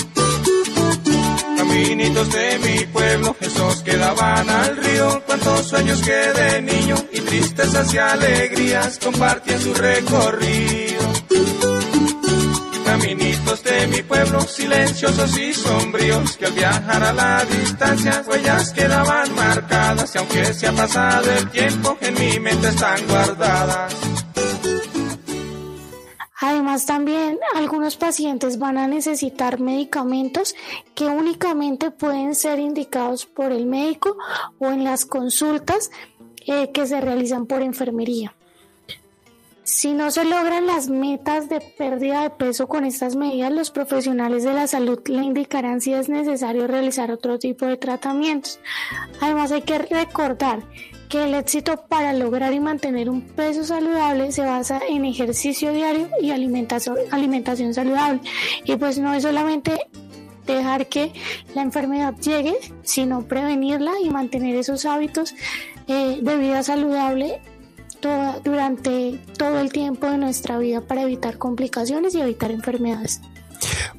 Caminitos 1.57 2.31
de 2.31 2.59
mi 2.59 2.85
pueblo, 2.85 3.35
esos 3.41 3.83
que 3.83 3.97
daban 3.97 4.49
al 4.49 4.77
río, 4.77 5.21
cuántos 5.25 5.67
sueños 5.67 6.01
que 6.01 6.11
de 6.11 6.61
niño 6.61 6.95
y 7.11 7.19
tristezas 7.19 7.93
y 7.93 7.97
alegrías 7.97 8.97
compartí 8.97 9.51
en 9.51 9.61
su 9.61 9.73
recorrido. 9.73 11.20
Caminitos 12.91 13.63
de 13.63 13.87
mi 13.87 14.01
pueblo, 14.03 14.41
silenciosos 14.41 15.37
y 15.37 15.53
sombríos, 15.53 16.35
que 16.35 16.47
al 16.47 16.51
viajar 16.51 17.01
a 17.01 17.13
la 17.13 17.45
distancia, 17.45 18.21
huellas 18.27 18.73
quedaban 18.73 19.33
marcadas, 19.33 20.13
y 20.13 20.17
aunque 20.17 20.53
se 20.53 20.67
ha 20.67 20.73
pasado 20.73 21.31
el 21.31 21.49
tiempo, 21.51 21.97
en 22.01 22.13
mi 22.15 22.37
mente 22.41 22.67
están 22.67 23.07
guardadas. 23.07 23.95
Además, 26.41 26.85
también 26.85 27.39
algunos 27.55 27.95
pacientes 27.95 28.59
van 28.59 28.77
a 28.77 28.89
necesitar 28.89 29.61
medicamentos 29.61 30.53
que 30.93 31.05
únicamente 31.05 31.91
pueden 31.91 32.35
ser 32.35 32.59
indicados 32.59 33.25
por 33.25 33.53
el 33.53 33.67
médico 33.67 34.17
o 34.59 34.69
en 34.69 34.83
las 34.83 35.05
consultas 35.05 35.91
eh, 36.45 36.71
que 36.73 36.85
se 36.85 36.99
realizan 36.99 37.45
por 37.45 37.61
enfermería. 37.61 38.35
Si 39.71 39.93
no 39.93 40.11
se 40.11 40.25
logran 40.25 40.65
las 40.65 40.89
metas 40.89 41.47
de 41.47 41.61
pérdida 41.61 42.23
de 42.23 42.29
peso 42.29 42.67
con 42.67 42.83
estas 42.83 43.15
medidas, 43.15 43.53
los 43.53 43.71
profesionales 43.71 44.43
de 44.43 44.51
la 44.51 44.67
salud 44.67 44.99
le 45.07 45.23
indicarán 45.23 45.79
si 45.79 45.93
es 45.93 46.09
necesario 46.09 46.67
realizar 46.67 47.09
otro 47.09 47.39
tipo 47.39 47.65
de 47.65 47.77
tratamientos. 47.77 48.59
Además, 49.21 49.53
hay 49.53 49.61
que 49.61 49.77
recordar 49.77 50.59
que 51.07 51.23
el 51.23 51.35
éxito 51.35 51.85
para 51.87 52.11
lograr 52.11 52.51
y 52.51 52.59
mantener 52.59 53.09
un 53.09 53.21
peso 53.21 53.63
saludable 53.63 54.33
se 54.33 54.41
basa 54.41 54.81
en 54.89 55.05
ejercicio 55.05 55.71
diario 55.71 56.09
y 56.21 56.31
alimentación, 56.31 56.97
alimentación 57.09 57.73
saludable. 57.73 58.19
Y 58.65 58.75
pues 58.75 58.99
no 58.99 59.13
es 59.13 59.23
solamente 59.23 59.79
dejar 60.47 60.87
que 60.87 61.13
la 61.55 61.61
enfermedad 61.61 62.13
llegue, 62.17 62.57
sino 62.83 63.25
prevenirla 63.25 63.93
y 64.03 64.09
mantener 64.09 64.57
esos 64.57 64.83
hábitos 64.83 65.33
eh, 65.87 66.19
de 66.21 66.35
vida 66.35 66.61
saludable 66.61 67.39
durante 68.43 69.19
todo 69.37 69.59
el 69.59 69.71
tiempo 69.71 70.09
de 70.09 70.17
nuestra 70.17 70.57
vida 70.57 70.81
para 70.81 71.03
evitar 71.03 71.37
complicaciones 71.37 72.15
y 72.15 72.21
evitar 72.21 72.51
enfermedades. 72.51 73.21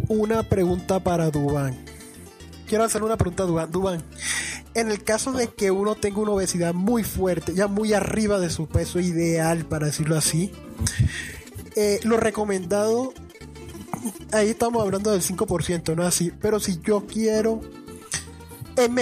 Una 0.08 0.42
pregunta 0.42 1.00
para 1.00 1.30
Dubán. 1.30 1.76
Quiero 2.66 2.84
hacer 2.84 3.02
una 3.02 3.16
pregunta 3.16 3.44
a 3.44 3.46
Dubán. 3.46 3.70
Dubán, 3.70 4.02
en 4.74 4.90
el 4.90 5.02
caso 5.04 5.32
de 5.32 5.48
que 5.48 5.70
uno 5.70 5.94
tenga 5.94 6.20
una 6.20 6.32
obesidad 6.32 6.74
muy 6.74 7.04
fuerte, 7.04 7.54
ya 7.54 7.68
muy 7.68 7.92
arriba 7.92 8.40
de 8.40 8.50
su 8.50 8.66
peso 8.66 9.00
ideal, 9.00 9.64
para 9.66 9.86
decirlo 9.86 10.16
así, 10.16 10.50
eh, 11.76 12.00
lo 12.04 12.16
recomendado, 12.16 13.12
ahí 14.32 14.48
estamos 14.48 14.82
hablando 14.82 15.12
del 15.12 15.22
5%, 15.22 15.94
¿no? 15.94 16.04
Así, 16.04 16.32
pero 16.40 16.60
si 16.60 16.80
yo 16.80 17.06
quiero, 17.06 17.60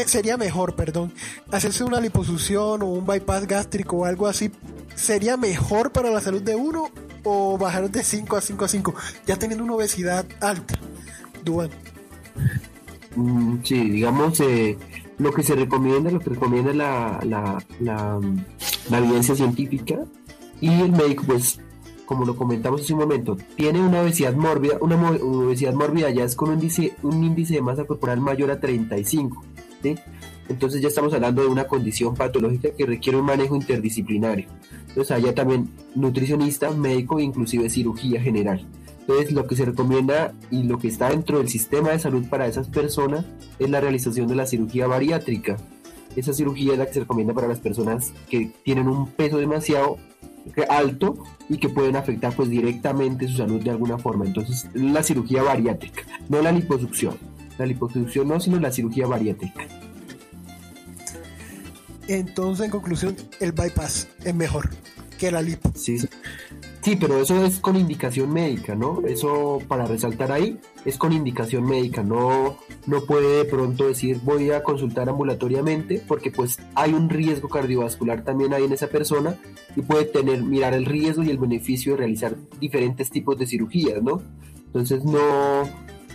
sería 0.07 0.37
mejor, 0.37 0.75
perdón, 0.75 1.13
hacerse 1.51 1.85
una 1.85 2.01
liposucción 2.01 2.83
o 2.83 2.87
un 2.87 3.07
bypass 3.07 3.47
gástrico 3.47 3.99
o 3.99 4.05
algo 4.05 4.27
así, 4.27 4.51
¿sería 4.95 5.37
mejor 5.37 5.93
para 5.93 6.11
la 6.11 6.21
salud 6.21 6.43
de 6.43 6.57
uno 6.57 6.91
o 7.25 7.59
bajar 7.59 7.91
de 7.91 8.03
5 8.03 8.37
a 8.37 8.41
5 8.41 8.65
a 8.65 8.69
5, 8.69 8.95
ya 9.27 9.37
teniendo 9.39 9.65
una 9.65 9.75
obesidad 9.75 10.25
alta? 10.41 10.75
Dubán. 11.45 11.71
Mm, 13.17 13.59
sí, 13.65 13.91
digamos, 13.91 14.41
eh, 14.41 14.79
lo 15.19 15.33
que 15.33 15.43
se 15.43 15.55
recomienda, 15.55 16.11
lo 16.11 16.21
que 16.21 16.31
recomienda 16.31 16.73
la, 16.73 17.21
la, 17.25 17.63
la, 17.81 18.19
mm, 18.21 18.45
la 18.91 18.99
evidencia 18.99 19.35
científica 19.35 19.99
y 20.61 20.69
el 20.69 20.93
médico, 20.93 21.25
pues, 21.27 21.61
como 22.07 22.25
lo 22.25 22.37
comentamos 22.37 22.81
hace 22.83 22.93
un 22.93 23.01
momento, 23.01 23.37
tiene 23.57 23.81
una 23.81 24.01
obesidad 24.03 24.35
mórbida, 24.35 24.79
una 24.81 24.97
mo- 24.97 25.11
obesidad 25.47 25.75
mórbida 25.75 26.11
ya 26.11 26.25
es 26.25 26.35
con 26.37 26.49
un 26.51 26.55
índice, 26.57 26.95
un 27.03 27.23
índice 27.25 27.55
de 27.55 27.63
masa 27.63 27.85
corporal 27.85 28.21
mayor 28.21 28.51
a 28.51 28.61
35, 28.61 29.45
Entonces 30.49 30.83
ya 30.83 30.89
estamos 30.89 31.13
hablando 31.15 31.43
de 31.43 31.49
una 31.49 31.65
condición 31.65 32.15
patológica 32.15 32.71
que 32.77 32.87
requiere 32.87 33.19
un 33.19 33.25
manejo 33.25 33.57
interdisciplinario. 33.57 34.49
Entonces 34.89 35.13
allá 35.13 35.35
también 35.35 35.71
nutricionista, 35.95 36.71
médico 36.71 37.19
e 37.19 37.23
inclusive 37.23 37.71
cirugía 37.71 38.21
general. 38.21 38.67
Entonces, 39.01 39.33
lo 39.33 39.47
que 39.47 39.57
se 39.57 39.65
recomienda 39.65 40.35
y 40.51 40.63
lo 40.63 40.79
que 40.79 40.87
está 40.87 41.11
dentro 41.11 41.39
del 41.39 41.49
sistema 41.49 41.91
de 41.91 41.99
salud 41.99 42.27
para 42.29 42.47
esas 42.47 42.69
personas 42.69 43.25
es 43.59 43.69
la 43.69 43.81
realización 43.81 44.29
de 44.29 44.37
la 44.37 44.47
cirugía 44.47 44.87
bariátrica. 44.87 45.57
Esa 46.15 46.33
cirugía 46.33 46.75
es 46.75 46.79
la 46.79 46.87
que 46.87 46.95
se 46.95 47.01
recomienda 47.01 47.35
para 47.35 47.49
las 47.49 47.59
personas 47.59 48.13
que 48.29 48.53
tienen 48.63 48.89
un 48.89 49.09
peso 49.09 49.39
demasiado 49.39 49.99
alto 50.69 51.17
y 51.49 51.59
que 51.59 51.69
pueden 51.69 51.97
afectar 51.97 52.35
pues 52.35 52.51
directamente 52.51 53.27
su 53.27 53.37
salud 53.37 53.61
de 53.63 53.71
alguna 53.71 53.99
forma. 53.99 54.27
Entonces, 54.27 54.69
la 54.75 55.03
cirugía 55.03 55.43
bariátrica, 55.43 56.03
no 56.29 56.41
la 56.41 56.53
liposucción. 56.53 57.15
La 57.61 57.67
liposucción 57.67 58.27
no, 58.27 58.41
sino 58.41 58.59
la 58.59 58.73
cirugía 58.73 59.07
bariátrica. 59.07 59.67
Entonces, 62.09 62.65
en 62.65 62.71
conclusión, 62.71 63.17
el 63.39 63.53
bypass 63.53 64.09
es 64.25 64.35
mejor 64.35 64.71
que 65.19 65.31
la 65.31 65.43
lipo. 65.43 65.71
Sí, 65.75 65.99
sí. 65.99 66.09
Pero 66.99 67.21
eso 67.21 67.45
es 67.45 67.59
con 67.59 67.77
indicación 67.77 68.33
médica, 68.33 68.75
¿no? 68.75 69.03
Eso 69.07 69.59
para 69.69 69.85
resaltar 69.85 70.33
ahí 70.33 70.59
es 70.87 70.97
con 70.97 71.13
indicación 71.13 71.67
médica, 71.67 72.03
no, 72.03 72.57
no 72.87 73.05
puede 73.05 73.37
de 73.37 73.45
pronto 73.45 73.89
decir 73.89 74.21
voy 74.25 74.51
a 74.53 74.63
consultar 74.63 75.11
ambulatoriamente 75.11 76.03
porque 76.09 76.31
pues 76.31 76.59
hay 76.75 76.95
un 76.95 77.11
riesgo 77.11 77.51
cardiovascular 77.51 78.25
también 78.25 78.55
ahí 78.55 78.65
en 78.65 78.73
esa 78.73 78.87
persona 78.87 79.39
y 79.77 79.83
puede 79.83 80.07
tener, 80.07 80.43
mirar 80.43 80.73
el 80.73 80.87
riesgo 80.87 81.23
y 81.23 81.29
el 81.29 81.37
beneficio 81.37 81.93
de 81.93 81.99
realizar 81.99 82.35
diferentes 82.59 83.11
tipos 83.11 83.39
de 83.39 83.47
cirugías, 83.47 84.03
¿no? 84.03 84.23
Entonces 84.65 85.05
no, 85.05 85.69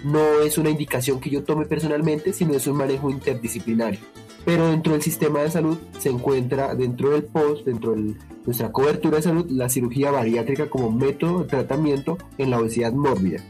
no 0.06 0.42
es 0.42 0.60
una 0.60 0.70
indicación 0.70 1.20
que 1.20 1.32
yo 1.32 1.44
tome 1.44 1.66
personalmente, 1.66 2.32
sino 2.32 2.54
es 2.54 2.68
un 2.68 2.78
manejo 2.78 3.10
interdisciplinario. 3.10 4.00
Pero 4.46 4.68
dentro 4.68 4.94
del 4.94 5.02
sistema 5.02 5.42
de 5.42 5.50
salud 5.50 5.80
se 5.98 6.10
encuentra 6.10 6.76
dentro 6.76 7.10
del 7.10 7.24
POST, 7.24 7.66
dentro 7.66 7.96
de 7.96 8.14
nuestra 8.46 8.72
cobertura 8.72 9.18
de 9.18 9.24
salud, 9.24 9.50
la 9.50 9.68
cirugía 9.68 10.12
bariátrica 10.12 10.70
como 10.70 10.92
método 10.92 11.40
de 11.40 11.48
tratamiento 11.48 12.20
en 12.38 12.52
la 12.52 12.60
obesidad 12.60 12.94
mórbida. 12.94 13.42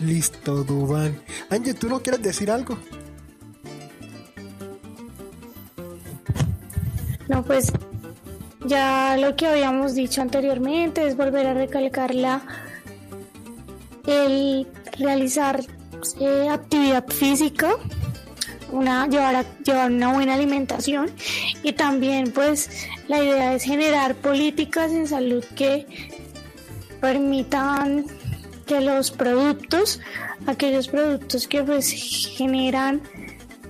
Listo, 0.00 0.62
Dubán. 0.62 1.20
Ángel, 1.50 1.74
¿tú 1.74 1.88
no 1.88 2.00
quieres 2.00 2.22
decir 2.22 2.48
algo? 2.48 2.78
No, 7.28 7.42
pues 7.42 7.72
ya 8.64 9.16
lo 9.16 9.34
que 9.34 9.48
habíamos 9.48 9.96
dicho 9.96 10.22
anteriormente 10.22 11.04
es 11.04 11.16
volver 11.16 11.48
a 11.48 11.54
recalcar 11.54 12.14
la 12.14 12.42
el 14.06 14.66
realizar 15.00 15.64
eh, 16.20 16.48
actividad 16.48 17.06
física, 17.08 17.76
una 18.70 19.08
llevar 19.08 19.44
llevar 19.64 19.90
una 19.90 20.12
buena 20.12 20.34
alimentación 20.34 21.10
y 21.62 21.72
también 21.72 22.30
pues 22.32 22.70
la 23.08 23.22
idea 23.22 23.54
es 23.54 23.64
generar 23.64 24.14
políticas 24.14 24.92
en 24.92 25.08
salud 25.08 25.44
que 25.56 25.86
permitan 27.00 28.06
que 28.66 28.80
los 28.80 29.10
productos, 29.10 30.00
aquellos 30.46 30.86
productos 30.88 31.48
que 31.48 31.64
pues 31.64 31.90
generan 32.36 33.00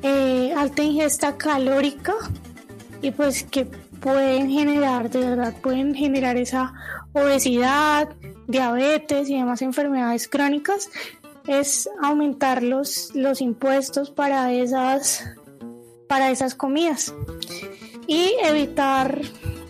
eh, 0.02 0.52
alta 0.56 0.82
ingesta 0.82 1.36
calórica 1.38 2.14
y 3.00 3.10
pues 3.10 3.44
que 3.44 3.64
pueden 3.64 4.50
generar, 4.50 5.10
de 5.10 5.20
verdad, 5.20 5.54
pueden 5.62 5.94
generar 5.94 6.36
esa 6.36 6.72
obesidad, 7.12 8.08
diabetes 8.46 9.28
y 9.30 9.36
demás 9.36 9.62
enfermedades 9.62 10.28
crónicas, 10.28 10.90
es 11.46 11.88
aumentar 12.02 12.62
los, 12.62 13.14
los 13.14 13.40
impuestos 13.40 14.10
para 14.10 14.52
esas, 14.52 15.24
para 16.08 16.30
esas 16.30 16.54
comidas 16.54 17.14
y 18.06 18.34
evitar 18.42 19.20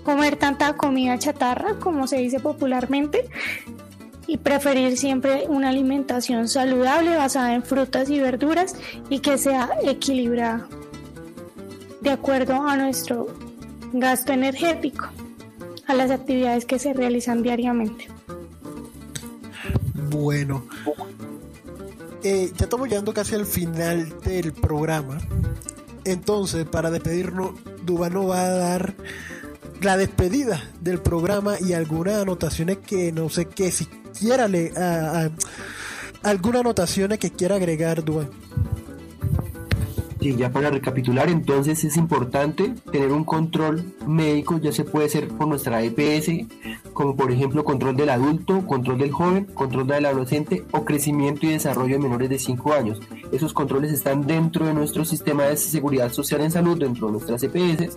comer 0.02 0.36
tanta 0.36 0.74
comida 0.74 1.18
chatarra, 1.18 1.74
como 1.78 2.06
se 2.06 2.16
dice 2.16 2.40
popularmente, 2.40 3.28
y 4.26 4.38
preferir 4.38 4.96
siempre 4.96 5.44
una 5.48 5.70
alimentación 5.70 6.48
saludable 6.48 7.16
basada 7.16 7.54
en 7.54 7.64
frutas 7.64 8.08
y 8.10 8.20
verduras 8.20 8.76
y 9.08 9.18
que 9.18 9.38
sea 9.38 9.70
equilibrada 9.82 10.68
de 12.00 12.10
acuerdo 12.10 12.66
a 12.66 12.76
nuestro 12.76 13.26
gasto 13.92 14.32
energético, 14.32 15.08
a 15.86 15.94
las 15.94 16.10
actividades 16.10 16.64
que 16.64 16.78
se 16.78 16.92
realizan 16.92 17.42
diariamente. 17.42 18.08
Bueno, 20.10 20.64
eh, 22.22 22.52
ya 22.56 22.64
estamos 22.64 22.88
llegando 22.88 23.12
casi 23.12 23.34
al 23.34 23.46
final 23.46 24.18
del 24.24 24.52
programa. 24.52 25.18
Entonces, 26.04 26.64
para 26.66 26.90
despedirnos, 26.90 27.52
Dubano 27.84 28.26
va 28.26 28.40
a 28.42 28.50
dar 28.50 28.94
la 29.82 29.96
despedida 29.96 30.62
del 30.80 30.98
programa 31.00 31.54
y 31.60 31.72
algunas 31.72 32.22
anotaciones 32.22 32.78
que 32.78 33.12
no 33.12 33.28
sé 33.28 33.46
qué, 33.46 33.70
si 33.70 33.86
quiera 34.18 34.48
le, 34.48 34.72
a- 34.76 35.30
algunas 36.22 36.60
anotaciones 36.60 37.18
que 37.18 37.30
quiera 37.30 37.56
agregar 37.56 38.04
Dubano. 38.04 38.30
Sí, 40.20 40.36
ya 40.36 40.52
para 40.52 40.68
recapitular, 40.68 41.30
entonces 41.30 41.82
es 41.82 41.96
importante 41.96 42.74
tener 42.92 43.10
un 43.10 43.24
control 43.24 43.94
médico, 44.06 44.58
ya 44.58 44.70
se 44.70 44.84
puede 44.84 45.06
hacer 45.06 45.28
por 45.28 45.48
nuestra 45.48 45.82
EPS, 45.82 46.28
como 47.00 47.16
por 47.16 47.32
ejemplo 47.32 47.64
control 47.64 47.96
del 47.96 48.10
adulto, 48.10 48.66
control 48.66 48.98
del 48.98 49.10
joven, 49.10 49.46
control 49.54 49.86
del 49.86 50.04
adolescente 50.04 50.66
o 50.70 50.84
crecimiento 50.84 51.46
y 51.46 51.52
desarrollo 51.52 51.94
de 51.94 52.02
menores 52.02 52.28
de 52.28 52.38
5 52.38 52.74
años. 52.74 53.00
Esos 53.32 53.54
controles 53.54 53.90
están 53.90 54.26
dentro 54.26 54.66
de 54.66 54.74
nuestro 54.74 55.06
sistema 55.06 55.44
de 55.44 55.56
seguridad 55.56 56.12
social 56.12 56.42
en 56.42 56.50
salud, 56.50 56.78
dentro 56.78 57.06
de 57.06 57.12
nuestras 57.12 57.42
EPS, 57.42 57.96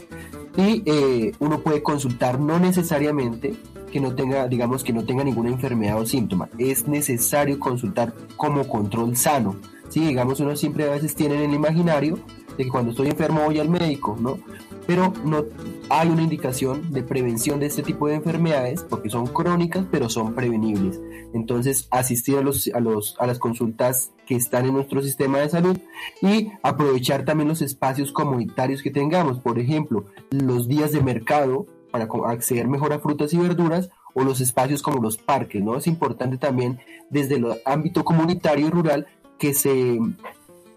y 0.55 0.83
eh, 0.85 1.33
uno 1.39 1.59
puede 1.59 1.83
consultar 1.83 2.39
no 2.39 2.59
necesariamente 2.59 3.55
que 3.91 3.99
no 3.99 4.15
tenga, 4.15 4.47
digamos, 4.47 4.85
que 4.85 4.93
no 4.93 5.03
tenga 5.03 5.25
ninguna 5.25 5.49
enfermedad 5.49 5.99
o 5.99 6.05
síntoma. 6.05 6.47
Es 6.57 6.87
necesario 6.87 7.59
consultar 7.59 8.13
como 8.37 8.65
control 8.69 9.17
sano. 9.17 9.57
Sí, 9.89 9.99
digamos, 9.99 10.39
uno 10.39 10.55
siempre 10.55 10.85
a 10.85 10.91
veces 10.91 11.13
tiene 11.13 11.35
en 11.35 11.49
el 11.49 11.55
imaginario 11.55 12.19
de 12.57 12.63
que 12.63 12.69
cuando 12.69 12.91
estoy 12.91 13.07
enfermo 13.07 13.41
voy 13.45 13.59
al 13.59 13.69
médico, 13.69 14.17
¿no? 14.19 14.39
Pero 14.85 15.13
no 15.23 15.45
hay 15.89 16.09
una 16.09 16.21
indicación 16.21 16.91
de 16.91 17.03
prevención 17.03 17.59
de 17.59 17.67
este 17.67 17.83
tipo 17.83 18.07
de 18.07 18.15
enfermedades 18.15 18.83
porque 18.83 19.09
son 19.09 19.27
crónicas, 19.27 19.85
pero 19.89 20.09
son 20.09 20.33
prevenibles. 20.33 20.99
Entonces, 21.33 21.87
asistir 21.89 22.37
a, 22.37 22.41
los, 22.41 22.69
a, 22.73 22.79
los, 22.79 23.15
a 23.19 23.27
las 23.27 23.39
consultas 23.39 24.11
que 24.25 24.35
están 24.35 24.65
en 24.65 24.73
nuestro 24.73 25.01
sistema 25.01 25.39
de 25.39 25.49
salud 25.49 25.77
y 26.21 26.51
aprovechar 26.61 27.25
también 27.25 27.49
los 27.49 27.61
espacios 27.61 28.11
comunitarios 28.11 28.81
que 28.81 28.91
tengamos. 28.91 29.39
Por 29.39 29.59
ejemplo, 29.59 30.05
los 30.31 30.67
días 30.67 30.91
de 30.91 31.01
mercado 31.01 31.65
para 31.91 32.07
acceder 32.25 32.67
mejor 32.67 32.91
a 32.91 32.99
frutas 32.99 33.33
y 33.33 33.37
verduras 33.37 33.89
o 34.13 34.23
los 34.23 34.41
espacios 34.41 34.81
como 34.81 35.01
los 35.01 35.17
parques, 35.17 35.63
¿no? 35.63 35.77
Es 35.77 35.87
importante 35.87 36.37
también 36.37 36.79
desde 37.09 37.35
el 37.35 37.45
ámbito 37.65 38.03
comunitario 38.03 38.67
y 38.67 38.69
rural 38.69 39.07
que 39.37 39.53
se, 39.53 39.99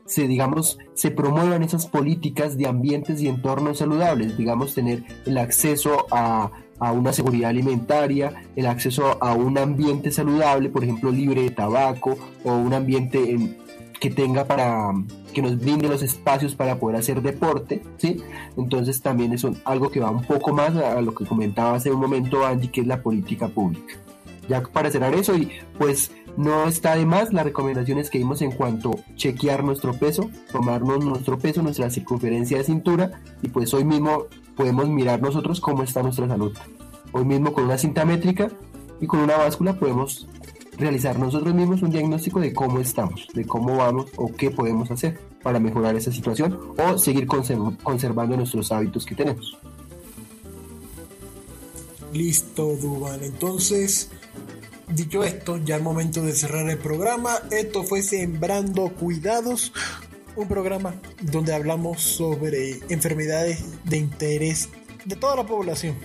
se, 0.07 0.27
digamos, 0.29 0.79
se 0.95 1.11
promuevan 1.11 1.63
esas 1.63 1.87
políticas 1.87 2.57
de 2.57 2.67
ambientes 2.67 3.21
y 3.21 3.29
entornos 3.29 3.79
saludables, 3.79 4.37
digamos, 4.39 4.75
tener 4.75 5.03
el 5.27 5.37
acceso 5.39 6.07
a, 6.11 6.51
a 6.79 6.93
una 6.93 7.13
seguridad 7.13 7.51
alimentaria, 7.51 8.45
el 8.57 8.67
acceso 8.67 9.23
a 9.23 9.35
un 9.35 9.59
ambiente 9.59 10.11
saludable, 10.11 10.69
por 10.71 10.85
ejemplo, 10.85 11.11
libre 11.11 11.43
de 11.43 11.51
tabaco 11.51 12.17
o 12.45 12.53
un 12.57 12.73
ambiente 12.73 13.31
en- 13.31 13.57
que 13.99 14.11
tenga 14.11 14.45
para 14.45 14.93
que 15.33 15.41
nos 15.41 15.59
brinde 15.59 15.89
los 15.89 16.03
espacios 16.03 16.55
para 16.55 16.79
poder 16.79 16.97
hacer 16.99 17.23
deporte, 17.23 17.83
¿sí? 17.97 18.21
Entonces 18.59 19.01
también 19.01 19.33
es 19.33 19.47
algo 19.65 19.91
que 19.91 20.01
va 20.01 20.11
un 20.11 20.23
poco 20.23 20.53
más 20.53 20.77
a, 20.77 20.99
a 20.99 21.01
lo 21.01 21.15
que 21.15 21.25
comentaba 21.25 21.75
hace 21.77 21.91
un 21.91 22.01
momento 22.01 22.45
Angie, 22.45 22.71
que 22.71 22.83
es 22.83 22.87
la 22.87 23.03
política 23.03 23.49
pública. 23.49 23.95
Ya 24.51 24.63
para 24.63 24.91
cerrar 24.91 25.15
eso 25.15 25.35
y 25.35 25.49
pues 25.79 26.13
no 26.37 26.67
está 26.67 26.97
de 26.97 27.07
más 27.07 27.33
las 27.33 27.45
recomendaciones 27.45 28.11
que 28.11 28.19
dimos 28.19 28.43
en 28.43 28.53
cuanto 28.53 28.91
a 28.91 29.15
chequear 29.17 29.65
nuestro 29.65 29.95
peso, 29.95 30.31
tomarnos 30.53 31.05
nuestro 31.05 31.39
peso, 31.39 31.63
nuestra 31.63 31.91
circunferencia 31.91 32.59
de 32.59 32.65
cintura 32.65 33.23
y 33.43 33.49
pues 33.49 33.73
hoy 33.75 33.85
mismo 33.85 34.25
podemos 34.57 34.89
mirar 34.89 35.23
nosotros 35.23 35.61
cómo 35.61 35.83
está 35.83 36.03
nuestra 36.03 36.29
salud. 36.29 36.53
Hoy 37.13 37.25
mismo 37.25 37.53
con 37.53 37.65
una 37.65 37.79
cinta 37.79 38.05
métrica 38.05 38.51
y 39.01 39.07
con 39.07 39.21
una 39.21 39.37
báscula 39.37 39.79
podemos 39.79 40.27
realizar 40.79 41.19
nosotros 41.19 41.55
mismos 41.55 41.83
un 41.83 41.91
diagnóstico 41.91 42.39
de 42.39 42.53
cómo 42.53 42.81
estamos, 42.81 43.29
de 43.33 43.47
cómo 43.47 43.77
vamos 43.77 44.07
o 44.17 44.31
qué 44.33 44.51
podemos 44.51 44.91
hacer 44.91 45.19
para 45.43 45.59
mejorar 45.59 45.97
esa 45.97 46.13
situación 46.13 46.59
o 46.77 46.99
seguir 46.99 47.27
conserv- 47.27 47.79
conservando 47.83 48.37
nuestros 48.37 48.71
hábitos 48.73 49.07
que 49.07 49.15
tenemos. 49.15 49.57
Listo, 52.13 52.77
Duban. 52.77 53.23
Entonces, 53.23 54.11
dicho 54.89 55.25
esto, 55.25 55.59
ya 55.59 55.77
el 55.77 55.83
momento 55.83 56.23
de 56.23 56.33
cerrar 56.33 56.69
el 56.69 56.79
programa. 56.79 57.41
Esto 57.51 57.85
fue 57.85 58.03
Sembrando 58.03 58.93
Cuidados, 58.95 59.73
un 60.37 60.49
programa 60.49 61.01
donde 61.23 61.55
hablamos 61.55 62.03
sobre 62.03 62.81
enfermedades 62.89 63.65
de 63.85 63.99
interés 63.99 64.69
de 65.05 65.17
toda 65.17 65.37
la 65.37 65.47
población 65.47 65.97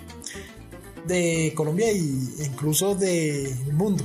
de 1.07 1.53
Colombia 1.55 1.89
e 1.89 1.97
incluso 1.97 2.95
del 2.95 3.73
mundo. 3.73 4.03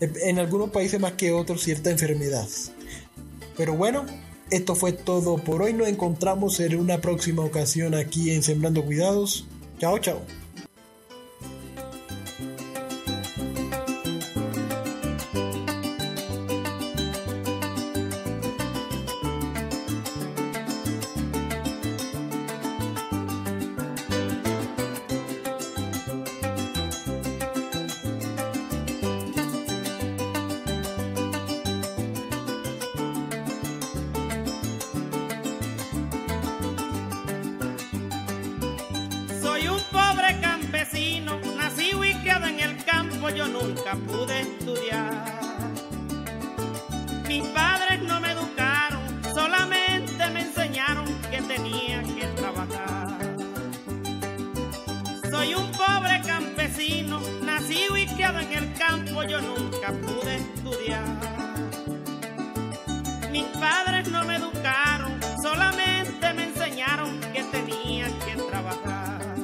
En 0.00 0.38
algunos 0.38 0.70
países 0.70 1.00
más 1.00 1.12
que 1.12 1.32
otros 1.32 1.62
ciertas 1.62 1.92
enfermedades. 1.92 2.72
Pero 3.56 3.74
bueno, 3.74 4.04
esto 4.50 4.74
fue 4.74 4.92
todo 4.92 5.38
por 5.38 5.62
hoy. 5.62 5.72
Nos 5.72 5.88
encontramos 5.88 6.60
en 6.60 6.76
una 6.76 7.00
próxima 7.00 7.42
ocasión 7.42 7.94
aquí 7.94 8.30
en 8.30 8.42
Sembrando 8.42 8.84
Cuidados. 8.84 9.46
Chao, 9.78 9.98
chao. 9.98 10.20
Soy 55.36 55.54
un 55.54 55.70
pobre 55.72 56.22
campesino, 56.22 57.20
nací 57.42 57.84
y 57.94 58.06
criado 58.06 58.38
en 58.38 58.52
el 58.54 58.72
campo, 58.72 59.22
yo 59.22 59.38
nunca 59.42 59.92
pude 59.92 60.36
estudiar. 60.36 61.04
Mis 63.30 63.44
padres 63.60 64.08
no 64.08 64.24
me 64.24 64.36
educaron, 64.36 65.20
solamente 65.42 66.32
me 66.32 66.44
enseñaron 66.44 67.20
que 67.34 67.42
tenía 67.52 68.06
que 68.24 68.34
trabajar. 68.50 69.36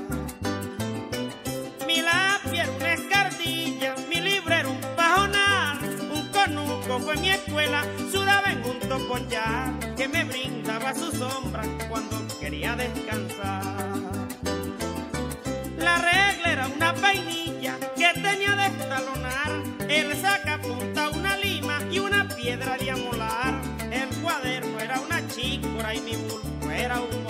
Mi 1.86 2.01
lápiz 2.01 2.59
era 2.59 2.70
una 2.70 2.93
escardilla, 2.95 3.95
mi 4.09 4.18
libro 4.22 4.55
era 4.55 4.68
un 4.70 4.80
pajonar, 4.97 5.76
un 6.11 6.26
conuco 6.28 7.01
fue 7.01 7.16
mi 7.16 7.28
escuela, 7.28 7.84
sudaba 8.11 8.51
en 8.51 8.64
un 8.64 8.78
topoyar 8.88 9.95
que 9.95 10.09
me 10.09 10.24
brindaba 10.24 10.95
su 10.95 11.12
sombra 11.12 11.62
cuando 11.90 12.16
quería 12.40 12.76
descansar. 12.76 14.22
Que 17.96 18.20
tenía 18.20 18.55
de 18.55 18.66
estalonar, 18.66 19.62
el 19.88 20.16
sacapunta 20.16 21.11
una 21.11 21.36
lima 21.36 21.80
y 21.90 21.98
una 21.98 22.28
piedra 22.28 22.76
de 22.76 22.92
amolar, 22.92 23.61
el 23.90 24.09
cuaderno 24.20 24.78
era 24.78 25.00
una 25.00 25.26
chícora 25.26 25.94
y 25.94 26.00
mi 26.00 26.14
bulto 26.14 26.70
era 26.70 27.00
un 27.00 27.22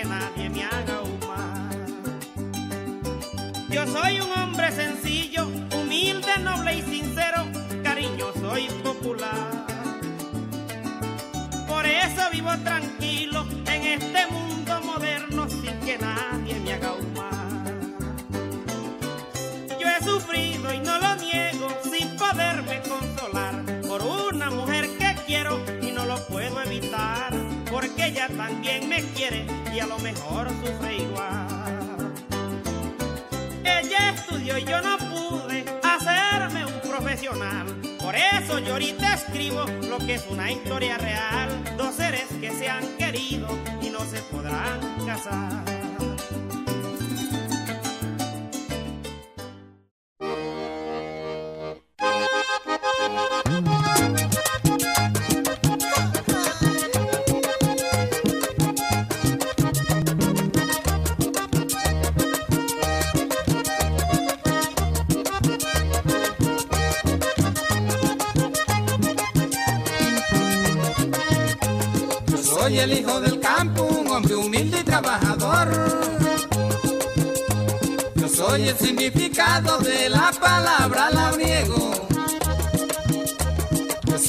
que 0.00 0.08
nadie 0.08 0.48
me 0.48 0.64
haga 0.64 1.02
humar. 1.02 1.76
Yo 3.68 3.86
soy 3.86 4.20
un 4.20 4.32
hombre 4.32 4.72
sencillo, 4.72 5.46
humilde, 5.76 6.38
noble 6.40 6.76
y 6.78 6.82
sincero, 6.82 7.44
cariñoso 7.82 8.56
y 8.56 8.68
popular. 8.82 9.66
Por 11.68 11.84
eso 11.84 12.22
vivo 12.32 12.50
tranquilo 12.64 13.46
en 13.66 13.82
este 13.98 14.26
mundo 14.28 14.80
moderno 14.84 15.48
sin 15.48 15.78
que 15.80 15.98
nadie 15.98 16.58
me 16.60 16.72
haga 16.72 16.92
humar. 16.94 17.62
Yo 19.78 19.86
he 19.86 20.02
sufrido 20.02 20.72
y 20.72 20.78
no 20.78 20.98
lo 20.98 21.16
niego 21.16 21.68
sin 21.92 22.16
poderme 22.16 22.80
consolar 22.88 23.64
por 23.86 24.00
una 24.32 24.50
mujer 24.50 24.88
que 24.98 25.14
quiero 25.26 25.60
y 25.82 25.90
no 25.92 26.06
lo 26.06 26.16
puedo 26.26 26.62
evitar 26.62 27.34
porque 27.70 28.06
ella 28.06 28.28
también 28.28 28.88
me 28.88 29.02
quiere 29.12 29.59
y 29.74 29.80
a 29.80 29.86
lo 29.86 29.98
mejor 29.98 30.48
sufre 30.48 30.96
igual. 30.96 32.12
Ella 33.64 34.10
estudió 34.10 34.58
y 34.58 34.64
yo 34.64 34.80
no 34.80 34.98
pude 34.98 35.64
hacerme 35.82 36.64
un 36.64 36.80
profesional. 36.80 37.66
Por 37.98 38.14
eso 38.14 38.58
yo 38.58 38.72
ahorita 38.72 39.14
escribo 39.14 39.64
lo 39.88 39.98
que 39.98 40.14
es 40.14 40.26
una 40.28 40.50
historia 40.50 40.98
real. 40.98 41.48
Dos 41.76 41.94
seres 41.94 42.26
que 42.40 42.50
se 42.50 42.68
han 42.68 42.96
querido 42.96 43.48
y 43.82 43.90
no 43.90 44.00
se 44.00 44.20
podrán 44.22 44.80
casar. 45.06 45.79